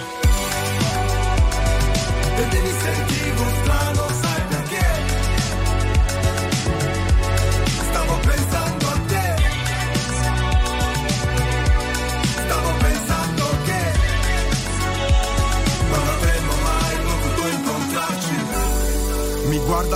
[2.36, 4.08] Vedi mi sentivo strano,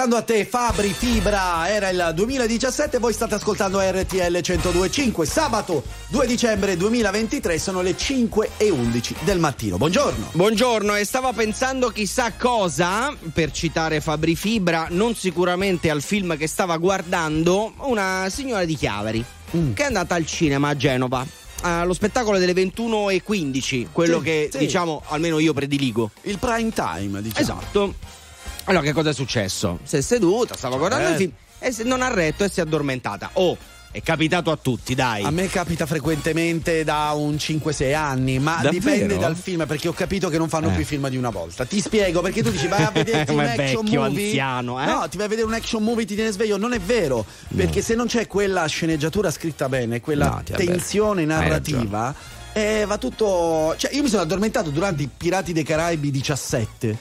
[0.00, 6.26] Pensando a te, Fabri Fibra, era il 2017, voi state ascoltando RTL 1025, sabato 2
[6.26, 9.76] dicembre 2023, sono le 5 e 11 del mattino.
[9.76, 10.30] Buongiorno.
[10.32, 16.46] Buongiorno, e stava pensando chissà cosa, per citare Fabri Fibra, non sicuramente al film che
[16.46, 19.22] stava guardando, una signora di Chiavari,
[19.54, 19.74] Mm.
[19.74, 21.26] che è andata al cinema a Genova.
[21.62, 24.58] Allo spettacolo delle 21.15, quello Sì, che sì.
[24.58, 26.10] diciamo almeno io prediligo.
[26.22, 27.60] Il prime time, diciamo.
[27.60, 27.94] Esatto.
[28.64, 29.78] Allora, che cosa è successo?
[29.82, 31.10] Si è seduta, stava guardando Eh.
[31.12, 33.30] il film e se- non ha retto e si è addormentata.
[33.34, 33.56] Oh,
[33.92, 35.24] È capitato a tutti, dai.
[35.24, 38.70] A me capita frequentemente da un 5-6 anni, ma Davvero?
[38.70, 40.74] dipende dal film perché ho capito che non fanno Eh.
[40.76, 41.64] più film di una volta.
[41.64, 44.26] Ti spiego perché tu dici vai a vederti un action vecchio, movie.
[44.26, 44.86] anziano, eh?
[44.86, 47.82] No, ti vai a vedere un action movie ti tiene sveglio, non è vero, perché
[47.82, 52.14] se non c'è quella sceneggiatura scritta bene, quella No, tensione narrativa,
[52.52, 56.96] eh, va tutto cioè io mi sono addormentato durante i Pirati dei Caraibi 17.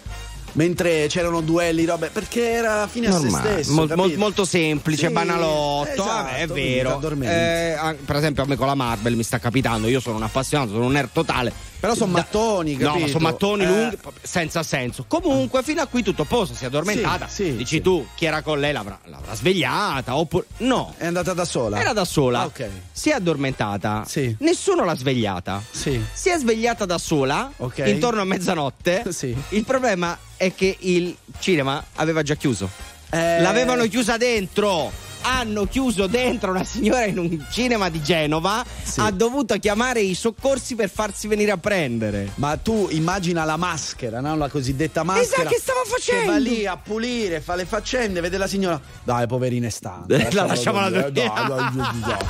[0.53, 3.73] Mentre c'erano duelli, robe, perché era fine a se Normale, stesso.
[3.73, 6.99] mol- mol- molto semplice, Sì, banalotto, esatto, è vero.
[7.21, 9.87] Eh, per esempio, a me con la Marvel mi sta capitando.
[9.87, 11.53] Io sono un appassionato, sono un nerd totale.
[11.79, 12.99] Però sono mattoni, No, capito?
[12.99, 13.67] ma sono mattoni Eh.
[13.67, 15.05] lunghi, senza senso.
[15.07, 16.53] Comunque, fino a qui tutto a posto.
[16.53, 17.27] Si è addormentata.
[17.29, 20.17] Sì, sì, Dici tu, chi era con lei l'avrà, l'avrà svegliata?
[20.17, 20.45] Oppure.
[20.57, 20.93] No.
[20.97, 21.79] È andata da sola.
[21.79, 22.41] Era da sola.
[22.41, 22.51] Ah.
[22.91, 24.03] Si è addormentata.
[24.05, 24.35] Sì.
[24.39, 25.63] Nessuno l'ha svegliata.
[25.71, 27.49] Si è svegliata da sola.
[27.57, 27.77] Ok.
[27.85, 29.03] Intorno a mezzanotte.
[29.19, 29.35] Sì.
[29.49, 32.69] Il problema è che il cinema aveva già chiuso.
[33.09, 34.89] Eh, L'avevano chiusa dentro.
[35.21, 38.63] Hanno chiuso dentro una signora in un cinema di Genova.
[38.81, 39.01] Sì.
[39.01, 42.31] Ha dovuto chiamare i soccorsi per farsi venire a prendere.
[42.35, 44.37] Ma tu immagina la maschera, no?
[44.37, 45.25] La cosiddetta maschera.
[45.25, 46.21] Esatto, che stava facendo?
[46.21, 48.79] Che va lì a pulire, fa le faccende, vede la signora.
[49.03, 50.15] Dai, poverina è stanca.
[50.31, 51.33] La lasciamola dai, dormire.
[51.35, 52.25] dai, dai, dai, dai.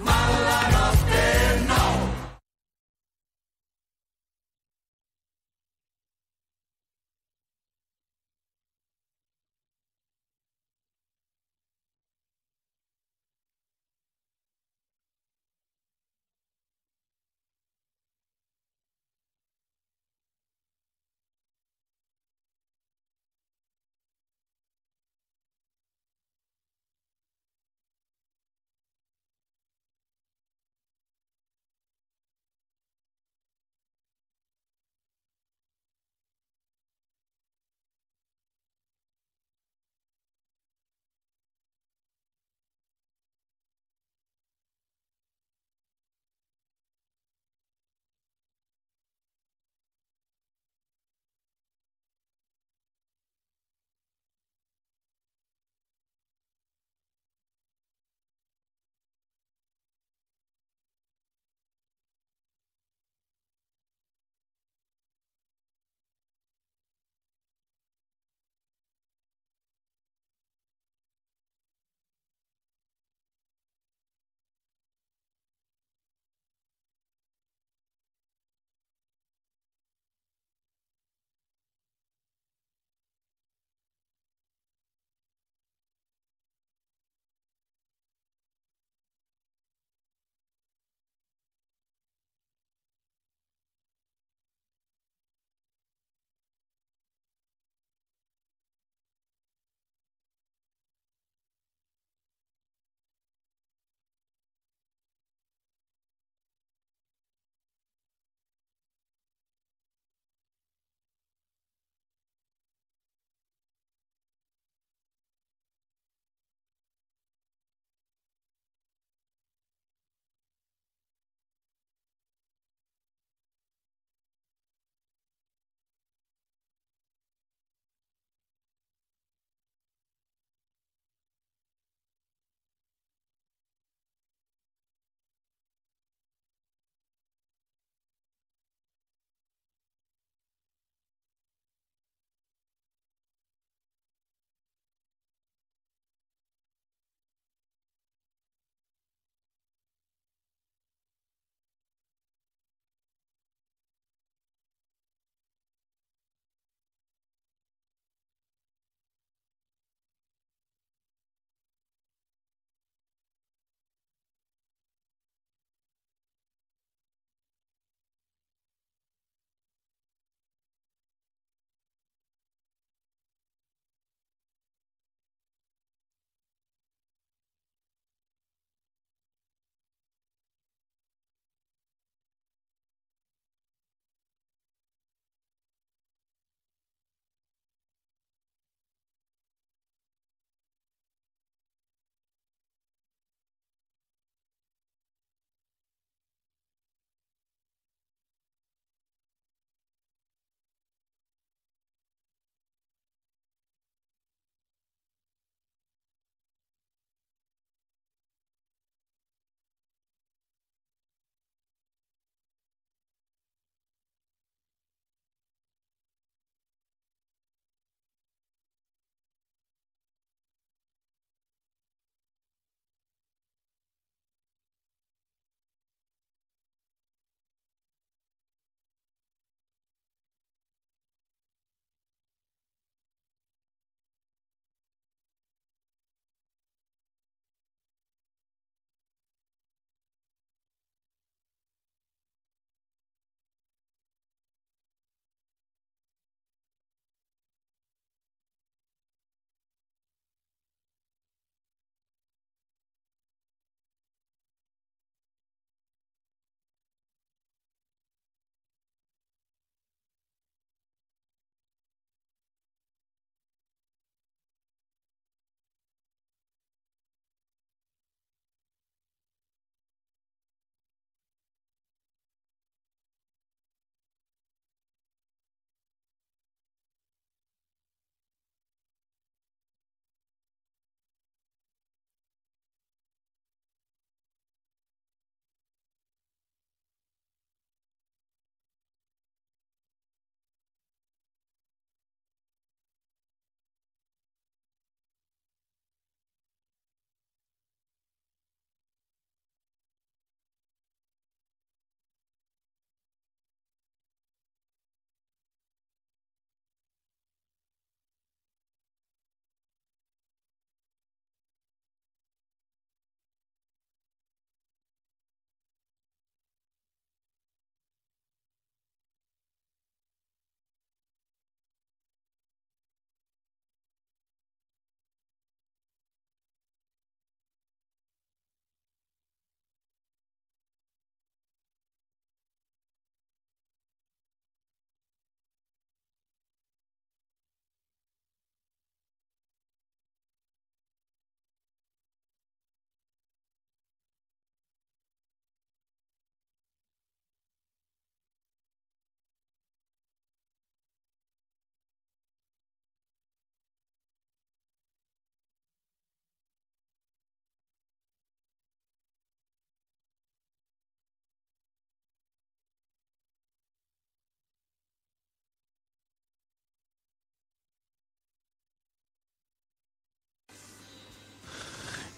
[0.00, 2.11] Ma la notte no.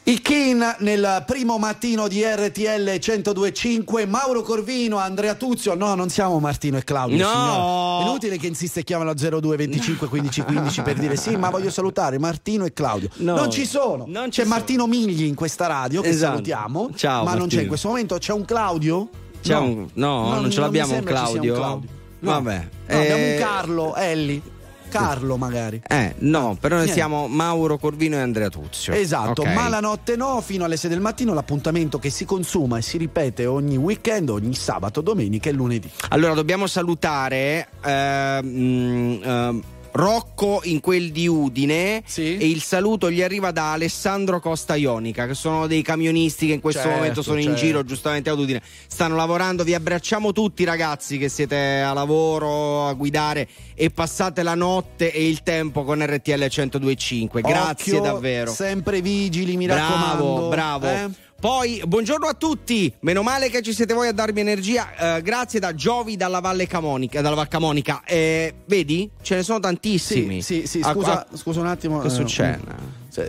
[0.07, 5.75] Il Kin nel primo mattino di RTL 1025, Mauro Corvino, Andrea Tuzio.
[5.75, 7.17] No, non siamo Martino e Claudio.
[7.17, 7.31] No.
[7.33, 7.99] signora.
[8.05, 11.71] È inutile che insiste e chiamano 02 25 15 15 per dire sì, ma voglio
[11.71, 13.09] salutare Martino e Claudio.
[13.17, 13.35] No.
[13.35, 14.05] Non ci sono.
[14.07, 14.55] Non ci c'è sono.
[14.57, 16.33] Martino Migli in questa radio che Esatto.
[16.33, 16.91] salutiamo.
[16.95, 17.63] Ciao, ma non c'è Martino.
[17.63, 18.19] in questo momento.
[18.19, 19.09] C'è un Claudio?
[19.43, 21.55] C'è un- no, non ce mi l'abbiamo un ci sia Claudio.
[21.55, 21.89] Claudio.
[22.19, 22.31] No.
[22.31, 22.69] Vabbè.
[22.89, 24.43] No, abbiamo Eh, un Carlo, Elli.
[24.99, 25.83] Carlo magari.
[25.87, 26.93] Eh, no, però noi Niente.
[26.93, 28.93] siamo Mauro Corvino e Andrea Tuzio.
[28.93, 29.53] Esatto, Ok.
[29.53, 32.99] ma la notte no, fino alle 6 del mattino l'appuntamento che si consuma e si
[32.99, 35.91] ripete ogni weekend, ogni sabato, domenica e lunedì.
[36.11, 39.63] Allora, dobbiamo salutare ehm, ehm,
[39.97, 42.03] Rocco in quel di Udine
[42.41, 46.61] e il saluto gli arriva da Alessandro Costa Ionica, che sono dei camionisti che in
[46.61, 47.61] questo Certo, momento sono in certo.
[47.61, 48.61] giro giustamente ad Udine.
[48.89, 54.57] Stanno lavorando, vi abbracciamo tutti ragazzi che siete a lavoro, a guidare e passate la
[54.57, 57.41] notte e il tempo con RTL 1025.
[57.41, 58.51] Grazie Occhio, davvero.
[58.53, 60.49] Sempre vigili, mi bravo, raccomando.
[60.49, 60.87] bravo.
[60.89, 61.09] eh?
[61.45, 62.91] Poi, buongiorno a tutti.
[63.01, 65.17] Meno male che ci siete voi a darmi energia.
[65.17, 67.21] Eh, grazie da Giovi dalla Valle Camonica.
[67.21, 68.01] Dalla Val Camonica.
[68.03, 69.11] Eh, vedi?
[69.21, 70.41] Ce ne sono tantissimi.
[70.41, 71.99] Sì, sì, sì, A- scusa, a- scusa un attimo.
[71.99, 72.61] Che eh, succede?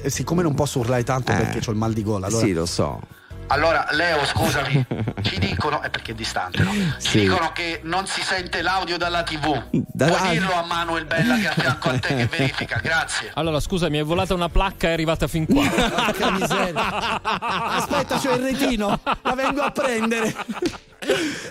[0.06, 2.28] siccome non posso urlare tanto Eh, perché ho il mal di gola.
[2.28, 2.46] Allora...
[2.46, 3.02] Sì, lo so.
[3.48, 4.86] Allora, Leo, scusami,
[5.22, 6.72] ci dicono, è perché è distante, no?
[6.72, 7.20] Ci Sì.
[7.22, 9.64] dicono che non si sente l'audio dalla TV.
[9.72, 13.32] Da- Puoi dirlo a Manuel Bella che è a fianco a te che verifica, grazie.
[13.36, 15.64] Allora, scusa, mi è volata una placca e è arrivata fin qua.
[15.70, 17.22] Porca miseria.
[17.22, 20.34] Aspetta, c'ho il retino, la vengo a prendere.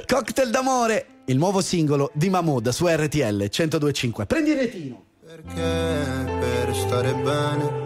[0.06, 4.26] Cocktail d'amore, il nuovo singolo di Mahmood su RTL 1025.
[4.26, 5.02] Prendi il retino.
[5.24, 7.82] Perché per stare bene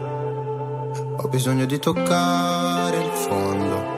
[1.21, 3.98] ho bisogno di toccare il fondo.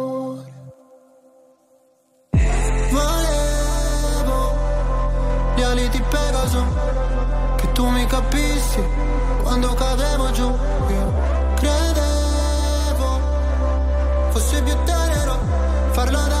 [5.71, 6.65] Ali di Pegaso,
[7.55, 8.83] che tu mi capissi
[9.41, 10.47] quando cadevo giù.
[10.47, 11.13] Io
[11.55, 13.19] credevo
[14.31, 15.39] fosse più tenero
[15.91, 16.40] farlo davanti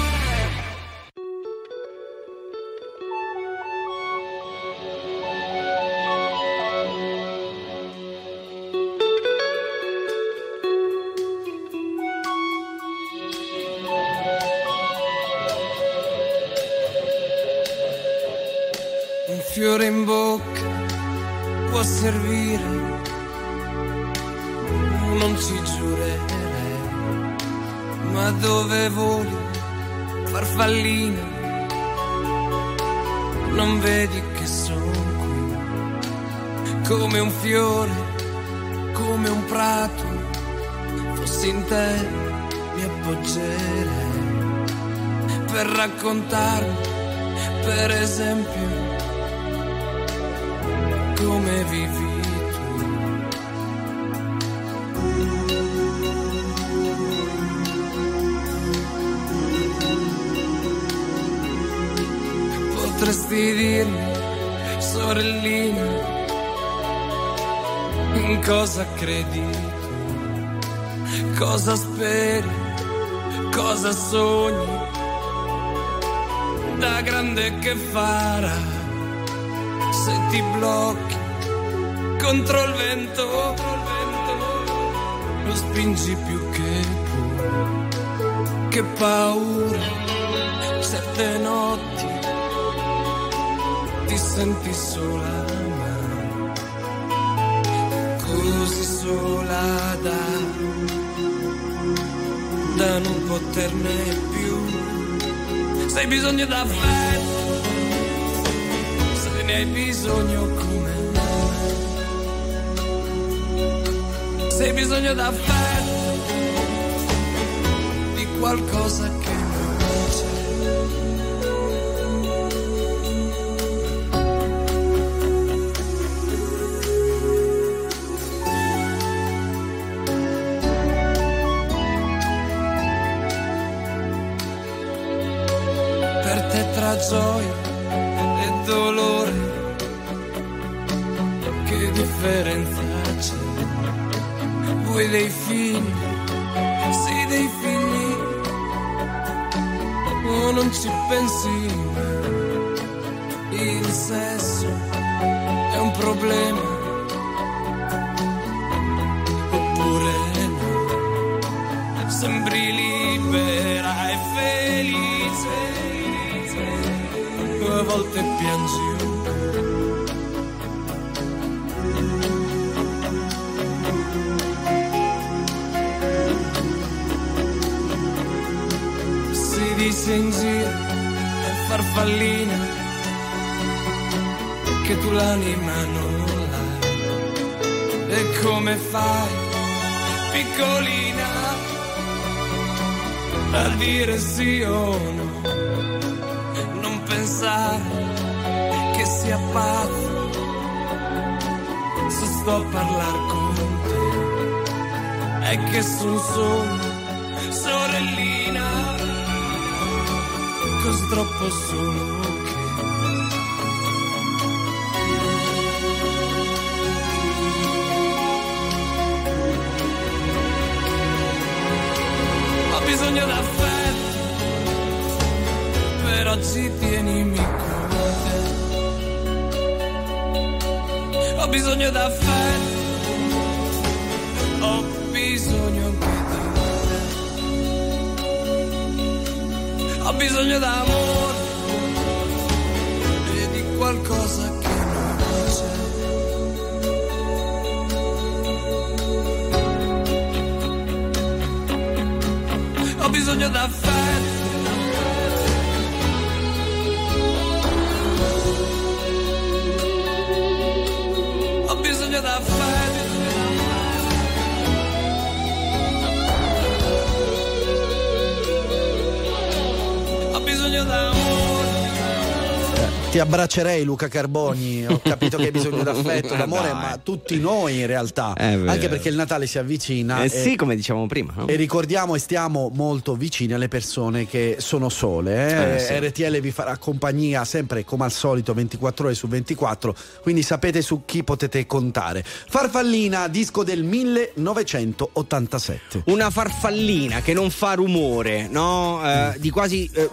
[273.21, 276.73] Abbraccerei Luca Carboni, ho capito che hai bisogno d'affetto, d'amore, dai.
[276.73, 280.21] ma tutti noi in realtà, anche perché il Natale si avvicina.
[280.21, 281.33] Eh e- sì, come dicevamo prima.
[281.35, 281.47] no?
[281.47, 285.49] E ricordiamo e stiamo molto vicini alle persone che sono sole.
[285.49, 285.75] eh.
[285.75, 285.93] Eh, sì.
[285.99, 291.03] RTL vi farà compagnia sempre come al solito 24 ore su 24, quindi sapete su
[291.05, 292.23] chi potete contare.
[292.25, 296.03] Farfallina, disco del 1987.
[296.05, 299.01] Una farfallina che non fa rumore, no?
[299.03, 300.09] Eh, di, quasi, eh,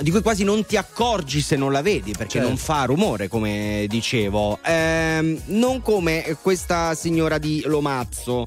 [0.00, 2.48] di cui quasi non ti accorgi se non la vedi, perché Certo.
[2.48, 4.58] non fa rumore, come dicevo.
[4.62, 8.46] Ehm, non come questa signora di Lomazzo,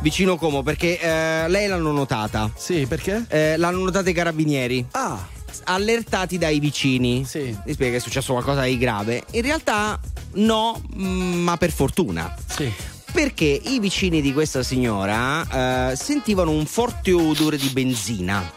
[0.00, 2.50] vicino Como, perché eh, lei l'hanno notata.
[2.56, 3.24] Sì, perché?
[3.28, 4.86] Eh, l'hanno notata i carabinieri.
[4.92, 5.26] Ah.
[5.64, 7.24] Allertati dai vicini.
[7.24, 7.56] Sì.
[7.64, 9.22] Mi spiega che è successo qualcosa di grave.
[9.32, 9.98] In realtà
[10.34, 12.34] no, mm, ma per fortuna.
[12.46, 12.70] Sì.
[13.10, 18.50] Perché i vicini di questa signora eh, sentivano un forte odore di benzina.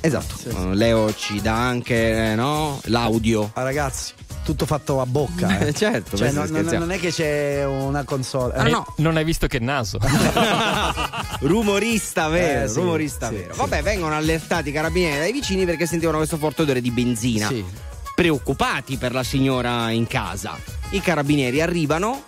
[0.00, 2.80] Esatto, Eh, Leo ci dà anche eh, no?
[2.84, 3.50] l'audio.
[3.54, 4.12] Ah, ragazzi,
[4.44, 5.58] tutto fatto a bocca.
[5.66, 5.72] eh.
[5.74, 8.54] certo, Cioè, non, non- è che c'è una console.
[8.54, 8.70] Ah, eh.
[8.70, 8.86] no.
[8.98, 9.98] Non hai visto che naso.
[11.40, 13.52] Rumorista vero, Eh, sì, rumorista sì, vero.
[13.54, 13.58] sì.
[13.58, 17.48] Vabbè, vengono allertati i carabinieri dai vicini perché sentivano questo forte odore di benzina.
[17.48, 17.64] Sì.
[18.14, 20.56] Preoccupati per la signora in casa.
[20.90, 22.22] I carabinieri arrivano,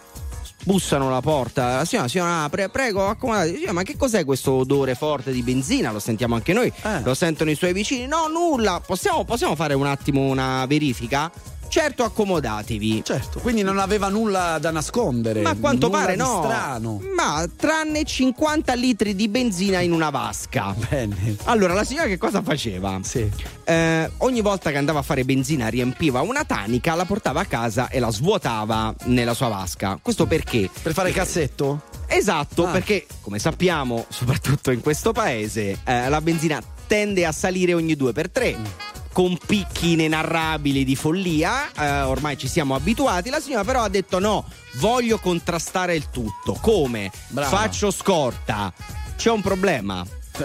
[0.65, 1.77] bussano alla porta.
[1.77, 3.55] La signora, signora, pre- prego, accomodate.
[3.55, 5.93] Signora, ma che cos'è questo odore forte di benzina?
[5.93, 6.73] Lo sentiamo anche noi.
[6.83, 7.03] Eh.
[7.03, 8.07] Lo sentono i suoi vicini.
[8.07, 8.81] No, nulla.
[8.85, 11.31] Possiamo, possiamo fare un attimo una verifica?
[11.71, 13.03] Certo, accomodatevi.
[13.05, 15.41] Certo, quindi non aveva nulla da nascondere.
[15.41, 16.41] Ma a quanto pare no.
[16.43, 17.01] strano.
[17.15, 20.75] Ma tranne 50 litri di benzina in una vasca.
[20.91, 21.37] Bene.
[21.45, 22.99] Allora, la signora che cosa faceva?
[23.03, 23.31] Sì.
[23.63, 27.89] Eh, ogni volta che andava a fare benzina riempiva una tanica, la portava a casa
[27.89, 29.97] e la svuotava nella sua vasca.
[30.03, 30.69] Questo perché?
[30.83, 31.83] Per fare cassetto?
[32.09, 32.71] Esatto, Ah.
[32.73, 38.13] perché come sappiamo, soprattutto in questo paese, eh, la benzina tende a salire ogni due
[38.13, 38.57] per tre.
[38.59, 38.65] Mm.
[39.21, 43.29] Con picchi inenarrabili di follia, eh, ormai ci siamo abituati.
[43.29, 46.57] La signora, però, ha detto: no, voglio contrastare il tutto.
[46.59, 47.13] Come?
[47.29, 47.55] Brava.
[47.55, 48.73] Faccio scorta.
[49.19, 50.03] C'è un problema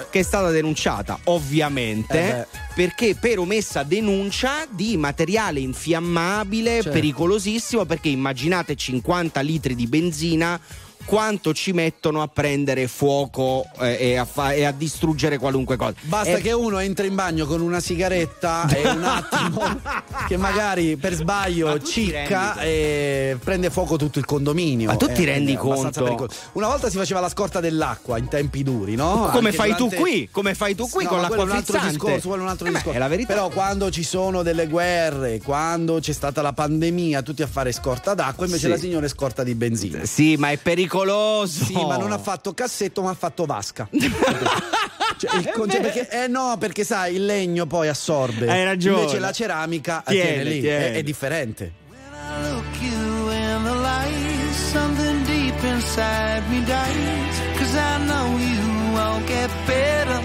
[0.10, 6.90] che è stata denunciata, ovviamente, Eh perché per omessa denuncia di materiale infiammabile, Certo.
[6.90, 10.60] pericolosissimo, perché immaginate 50 litri di benzina
[11.06, 15.94] quanto ci mettono a prendere fuoco eh, e, a fa- e a distruggere qualunque cosa.
[16.02, 19.61] Basta Eh, che uno entri in bagno con una sigaretta e un attimo
[20.27, 24.88] che magari per sbaglio ti cicca e prende fuoco tutto il condominio.
[24.88, 26.27] Ma tu ti Eh, rendi conto?
[26.53, 29.30] Una volta si faceva la scorta dell'acqua in tempi duri, no?
[29.32, 30.27] come Anche fai durante- tu qui?
[30.32, 32.76] Come fai tu qui No, con ma l'acqua un altro discorso, un altro Eh beh,
[32.77, 32.98] discorso.
[32.98, 33.34] è la verità.
[33.34, 38.14] Però quando ci sono delle guerre, quando c'è stata la pandemia, tutti a fare scorta
[38.14, 38.69] d'acqua, invece Sì.
[38.69, 40.03] la signora è scorta di benzina.
[40.06, 40.94] Sì, ma è pericoloso.
[41.66, 43.88] Sì, ma non ha fatto cassetto, ma ha fatto vasca.
[45.18, 48.50] Cioè, il conce- perché, eh no, perché sai, il legno poi assorbe.
[48.50, 49.00] Hai ragione.
[49.00, 50.92] Invece la ceramica Tiene, tiene lì, tiene.
[50.92, 51.72] È, è differente.
[59.66, 60.20] better,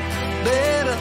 [0.44, 0.96] better,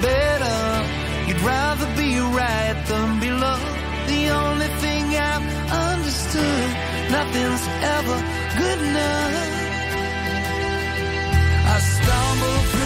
[0.00, 0.84] better.
[1.26, 3.79] You'd rather be right than be loved.
[4.10, 5.46] The only thing I've
[5.88, 6.68] understood,
[7.14, 7.64] nothing's
[7.96, 8.16] ever
[8.58, 9.34] good enough.
[11.74, 12.79] I stumble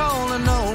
[0.00, 0.69] self-control and no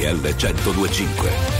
[0.00, 1.59] RTL 1025.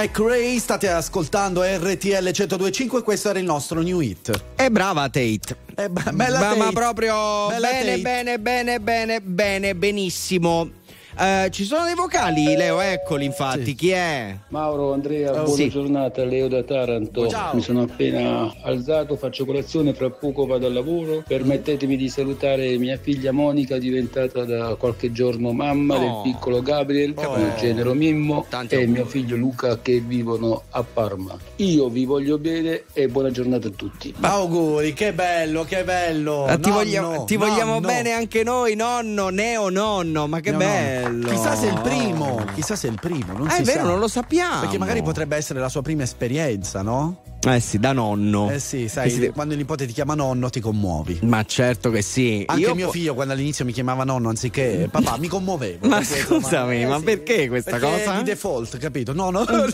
[0.00, 4.32] McRae, state ascoltando RTL 1025, questo era il nostro new hit.
[4.56, 5.56] E brava Tate.
[5.74, 6.56] bella ma, Tate.
[6.58, 8.00] ma proprio Bella bene, Tate.
[8.00, 10.70] bene, bene, bene, bene, benissimo.
[11.18, 13.74] Eh, ci sono dei vocali, Leo, eccoli infatti.
[13.74, 14.34] Chi è?
[14.48, 15.68] Mauro, Andrea, Oh, buona sì.
[15.68, 17.28] giornata, Leo da Taranto.
[17.28, 17.54] Ciao.
[17.56, 21.22] Mi sono appena alzato, faccio colazione, fra poco vado al lavoro.
[21.26, 25.98] Permettetemi di salutare mia figlia Monica, diventata da qualche giorno mamma Oh.
[25.98, 27.36] del piccolo Gabriel, Oh.
[27.38, 28.92] il genero Mimmo, Tanti e auguri.
[28.98, 31.36] mio figlio Luca che vivono a Parma.
[31.56, 34.14] Io vi voglio bene e buona giornata a tutti.
[34.20, 36.46] Auguri, che bello, che bello.
[36.48, 37.86] Eh, ti Nonno, vogliamo, ti vogliamo nonno.
[37.86, 40.58] bene anche noi, nonno, neo nonno, ma che no.
[40.58, 41.28] bello.
[41.28, 43.36] Chissà se è il primo, chissà se è il primo.
[43.36, 43.86] Non Ah, si è vero, sa.
[43.86, 44.60] non lo sappiamo.
[44.60, 47.16] Perché magari potrebbe essere la sua prima esperienza, no?
[47.42, 48.50] Eh sì, da nonno.
[48.50, 51.20] Eh sì, sai, si quando il nipote ti chiama nonno ti commuovi.
[51.22, 52.44] Ma certo che sì.
[52.46, 55.88] Anche Io mio po- figlio quando all'inizio mi chiamava nonno anziché papà mi commuovevo.
[55.88, 58.18] Ma scusami, eh, ma sì, perché questa perché cosa?
[58.18, 59.14] Di default, capito?
[59.14, 59.66] No, no, no,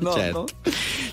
[0.00, 0.46] no, Certo.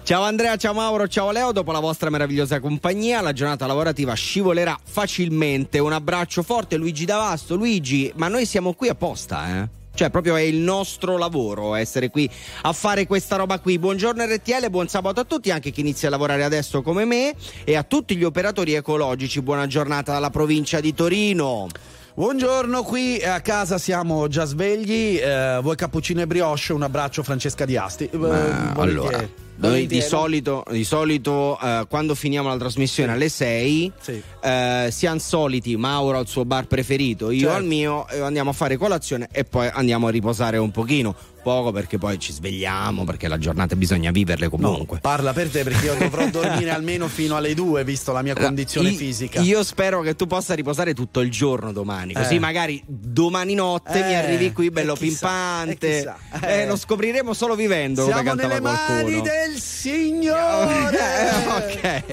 [0.01, 1.51] Ciao Andrea, ciao Mauro, ciao Leo.
[1.51, 5.77] Dopo la vostra meravigliosa compagnia, la giornata lavorativa scivolerà facilmente.
[5.77, 7.55] Un abbraccio forte, Luigi Davasto.
[7.55, 9.80] Luigi, ma noi siamo qui apposta, eh?
[9.93, 12.29] Cioè, proprio è il nostro lavoro essere qui
[12.63, 13.77] a fare questa roba qui.
[13.77, 17.75] Buongiorno RTL, buon sabato a tutti, anche chi inizia a lavorare adesso come me e
[17.75, 19.41] a tutti gli operatori ecologici.
[19.41, 21.67] Buona giornata dalla provincia di Torino.
[22.13, 25.17] Buongiorno, qui a casa siamo già svegli.
[25.17, 28.09] eh, voi cappuccino e brioche, un abbraccio Francesca Di Asti.
[28.11, 29.13] Eh, Ma volentieri.
[29.15, 29.29] allora,
[29.69, 34.21] noi di solito, di solito eh, quando finiamo la trasmissione alle 6 Sì.
[34.41, 37.55] eh, siamo soliti, Mauro al suo bar preferito, io Certo.
[37.55, 41.97] al mio, andiamo a fare colazione e poi andiamo a riposare un pochino, poco perché
[41.97, 44.99] poi ci svegliamo, perché la giornata bisogna viverle comunque.
[44.99, 48.89] Parla per te perché io dovrò dormire almeno fino alle due, visto la mia condizione
[48.89, 49.41] I- fisica.
[49.41, 52.39] Io spero che tu possa riposare tutto il giorno domani, così Eh.
[52.39, 55.87] magari domani notte Eh, mi arrivi qui bello e chissà, pimpante.
[55.89, 56.17] e chissà.
[56.47, 56.67] Eh, Eh.
[56.67, 59.01] lo scopriremo solo vivendo Siamo nelle qualcuno.
[59.03, 60.91] mani del Signore.
[61.57, 62.03] ok.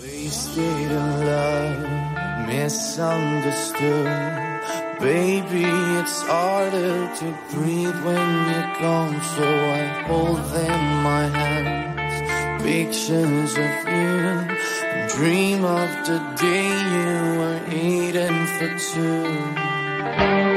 [0.00, 4.06] Wasted in love, misunderstood.
[5.00, 5.64] Baby,
[5.98, 12.62] it's harder to breathe when you're gone, so I hold them in my hands.
[12.62, 14.44] Pictures of you,
[15.16, 20.49] dream of the day you were eating for two.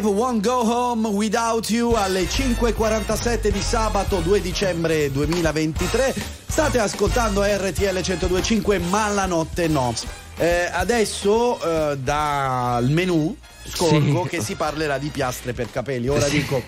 [0.00, 6.14] 5 Won't Go Home Without You alle 5.47 di sabato 2 dicembre 2023.
[6.46, 9.92] State ascoltando RTL 1025 ma la notte no.
[10.36, 11.60] Eh, adesso
[11.90, 14.28] eh, dal menù scorgo Sì.
[14.28, 16.06] che si parlerà di piastre per capelli.
[16.06, 16.30] Ora Sì.
[16.38, 16.62] dico,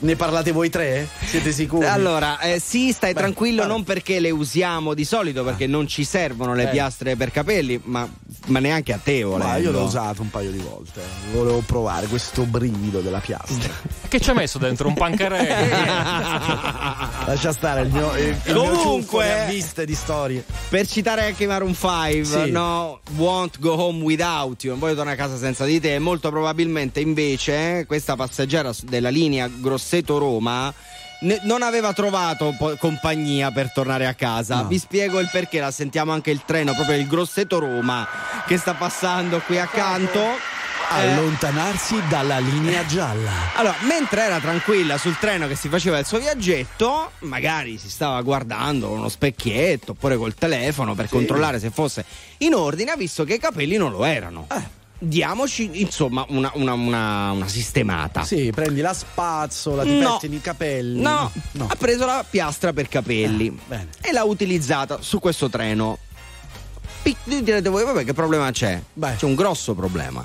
[0.00, 1.06] ne parlate voi tre?
[1.22, 1.84] Siete sicuri?
[1.86, 3.72] Allora, eh, sì, stai Beh, tranquillo, vabbè.
[3.72, 6.68] non perché le usiamo di solito, perché non ci servono le Eh.
[6.68, 8.08] piastre per capelli, ma,
[8.46, 9.46] ma neanche a te, volendo.
[9.52, 11.00] Ma io l'ho usato un paio di volte.
[11.32, 13.72] Volevo provare questo brivido della piastra.
[14.14, 14.86] Che ci ha messo dentro?
[14.86, 15.74] Un pancarello?
[17.26, 20.44] Lascia stare il mio, il, il mio Comunque- ha viste di storie.
[20.68, 22.50] Per citare anche Maroon 5, Sì.
[22.50, 25.98] no, won't go home without you, non voglio tornare a casa senza di te.
[25.98, 30.72] Molto probabilmente invece eh, questa passeggera della linea Grosseto-Roma
[31.24, 34.62] ne- non aveva trovato po- compagnia per tornare a casa.
[34.62, 34.64] No.
[34.68, 38.06] Vi spiego il perché, la sentiamo anche il treno, proprio il Grosseto-Roma
[38.46, 40.20] che sta passando qui accanto.
[40.20, 43.30] Eh, Allontanarsi dalla linea gialla.
[43.54, 48.20] allora, mentre era tranquilla sul treno che si faceva il suo viaggetto, magari si stava
[48.20, 51.12] guardando con uno specchietto oppure col telefono per Sì.
[51.12, 52.04] controllare se fosse
[52.38, 54.46] in ordine, ha visto che i capelli non lo erano.
[54.52, 54.82] Eh.
[54.98, 58.24] Diamoci insomma una, una- una- una sistemata.
[58.24, 60.12] Sì, prendi la spazzola, ti No.
[60.14, 61.00] pettini i capelli.
[61.00, 61.66] No, no.
[61.68, 63.88] ha preso la piastra per capelli Eh, bene.
[64.00, 65.98] e l'ha utilizzata su questo treno.
[67.02, 68.80] Pic- direte voi, vabbè, che problema c'è?
[68.94, 69.16] Beh.
[69.16, 70.24] C'è un grosso problema.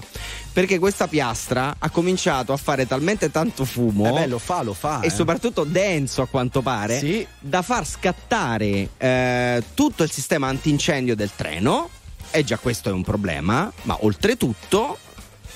[0.54, 4.08] Perché questa piastra ha cominciato a fare talmente tanto fumo.
[4.08, 5.02] Eh beh, lo fa, lo fa.
[5.02, 5.10] e eh.
[5.10, 7.26] soprattutto denso a quanto pare Sì.
[7.40, 11.90] da far scattare eh, tutto il sistema antincendio del treno
[12.32, 14.98] e già questo è un problema ma oltretutto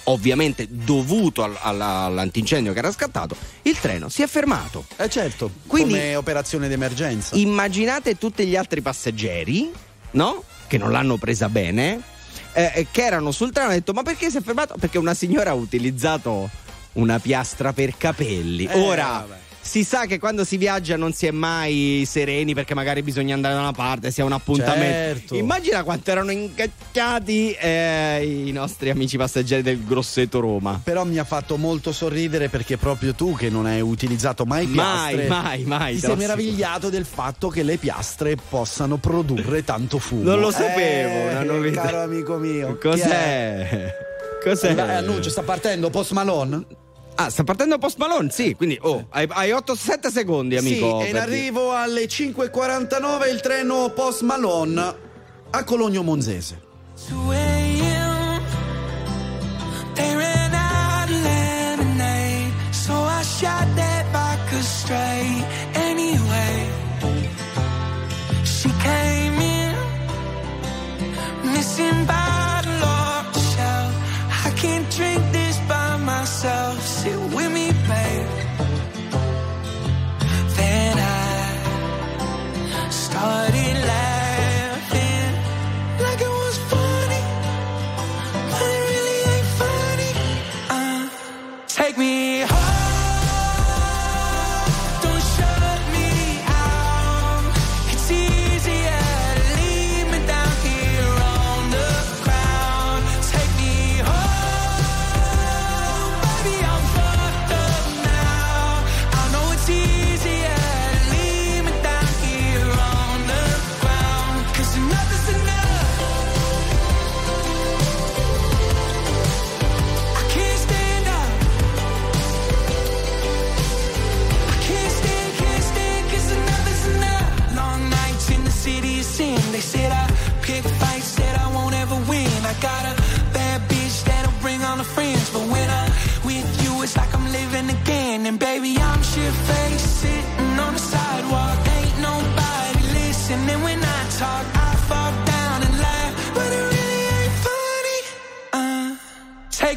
[0.05, 5.49] ovviamente dovuto al- alla- all'antincendio che era scattato il treno si è fermato Eh certo,
[5.67, 7.35] Quindi- come operazione d'emergenza.
[7.35, 9.71] immaginate tutti gli altri passeggeri
[10.11, 10.43] no?
[10.67, 12.01] che non l'hanno presa bene
[12.53, 14.75] eh, che erano sul treno e hanno detto ma perché si è fermato?
[14.79, 16.49] perché una signora ha utilizzato
[16.93, 19.41] una piastra per capelli Eh, ora vabbè.
[19.65, 23.53] Si sa che quando si viaggia non si è mai sereni perché magari bisogna andare
[23.53, 24.81] da una parte, sia un appuntamento.
[24.83, 25.35] Certo.
[25.35, 30.81] Immagina quanto erano incacciati eh, i nostri amici passeggeri del Grosseto Roma.
[30.83, 35.15] Però mi ha fatto molto sorridere perché proprio tu che non hai utilizzato mai Mai,
[35.15, 39.97] piastre mai, mai, ti te sei meravigliato del fatto che le piastre possano produrre tanto
[39.97, 40.23] fumo.
[40.23, 41.81] Non lo sapevo, Eh, una novità.
[41.83, 42.77] Caro amico mio.
[42.77, 43.95] Cos'è?
[44.43, 44.75] Cos'è?
[44.75, 46.65] Beh, annuncio, sta partendo Post Malone?
[47.15, 48.29] Ah, sta partendo Post Malone?
[48.31, 51.01] Sì, quindi oh, hai, hai 8-7 secondi, amico.
[51.01, 54.95] Sì, è in arrivo alle 5.49 il treno Post Malone
[55.51, 56.61] a Cologno Monzese.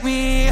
[0.07, 0.46] me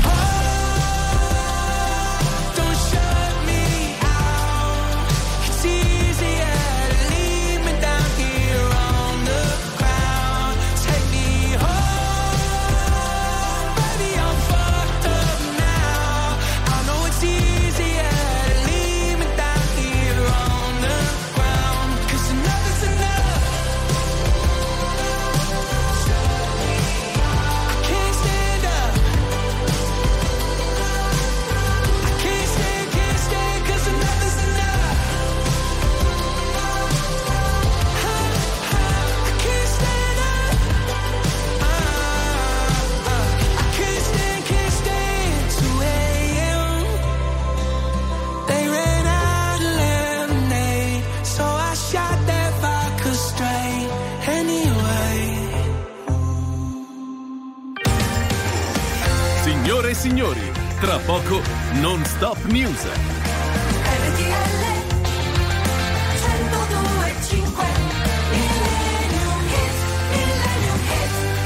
[60.04, 61.40] signori, tra poco
[61.80, 62.84] Non Stop News.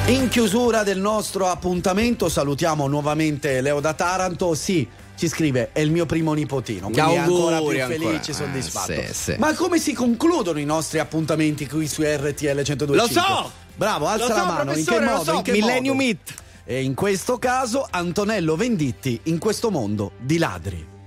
[0.07, 4.57] In chiusura del nostro appuntamento salutiamo nuovamente Leo da Taranto.
[4.57, 8.93] Sì, ci scrive è il mio primo nipotino quindi auguri, ancora più felice e soddisfatto
[8.93, 9.35] ah, sì, sì.
[9.39, 14.28] ma come si concludono i nostri appuntamenti qui su RTL 102 lo so bravo alza
[14.28, 15.33] lo la mano in che modo so.
[15.35, 16.07] in che Millennium modo?
[16.07, 20.98] Meet e in questo caso Antonello Venditti in questo mondo di ladri.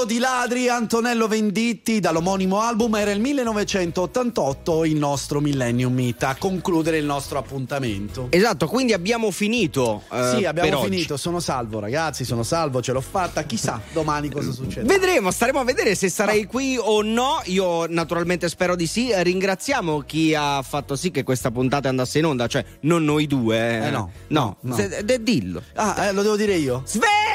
[0.00, 6.36] Mondo di ladri, Antonello Venditti, dall'omonimo album, era il 1988, il nostro Millennium Meet, a
[6.38, 8.28] concludere il nostro appuntamento.
[8.30, 10.02] Esatto, quindi abbiamo finito.
[10.10, 10.88] eh, sì, abbiamo per oggi.
[10.90, 14.86] finito, sono salvo ragazzi, sono salvo, ce l'ho fatta, chissà domani cosa succede.
[14.86, 17.40] Vedremo, staremo a vedere se sarai qui o no.
[17.46, 19.10] Io naturalmente spero di sì.
[19.14, 23.86] Ringraziamo chi ha fatto sì che questa puntata andasse in onda, cioè non noi due.
[23.86, 24.74] Eh, no, no, no.
[24.76, 25.62] Se- de- dillo.
[25.74, 26.82] Ah, eh, lo devo dire io?
[26.86, 27.29] Sveglia!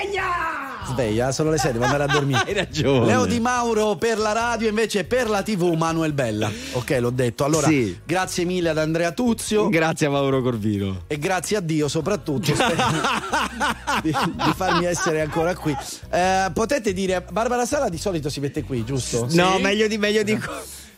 [0.87, 2.43] Sveglia, sono le 6, devo andare a dormire.
[2.45, 3.05] Hai ragione.
[3.07, 6.51] Leo Di Mauro per la radio, invece per la TV Manuel Bella.
[6.73, 7.43] Ok, l'ho detto.
[7.43, 7.97] Allora, Sì.
[8.05, 9.69] grazie mille ad Andrea Tuzio.
[9.69, 11.03] Grazie a Mauro Corvino.
[11.07, 12.51] E grazie a Dio soprattutto
[14.01, 15.75] di, di farmi essere ancora qui.
[16.11, 19.27] Eh, potete dire, Barbara Sala di solito si mette qui, giusto?
[19.31, 19.61] No, Sì?
[19.61, 20.39] meglio di meglio di.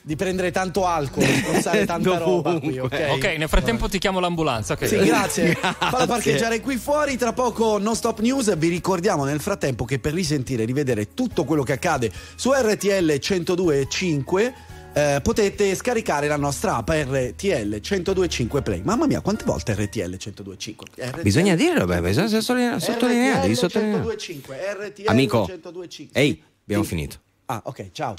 [0.08, 3.08] Di prendere tanto alcol, di sponsare tanta roba qui, ok?
[3.12, 4.72] Ok, nel frattempo ti chiamo l'ambulanza.
[4.76, 4.88] ok?
[4.88, 5.52] Sì, grazie.
[5.60, 6.06] Fallo Grazie.
[6.08, 7.18] parcheggiare qui fuori.
[7.18, 8.56] Tra poco non stop news.
[8.58, 13.12] Vi ricordiamo nel frattempo che per risentire e rivedere tutto quello che accade su RTL
[13.20, 14.54] 102.5
[14.94, 18.82] eh, potete scaricare la nostra app RTL 102.5 Play.
[18.84, 20.74] Mamma mia, quante volte RTL 102.5?
[21.00, 22.80] RTL Bisogna dirlo, beh, bisogna sottolineare.
[22.80, 24.04] sottolineare, RTL sottolineare.
[24.16, 24.40] 102.5
[24.88, 26.90] RTL Amico, 102.5 ehi, abbiamo Sì.
[26.90, 27.18] finito.
[27.50, 28.16] Ah, ok, ciao.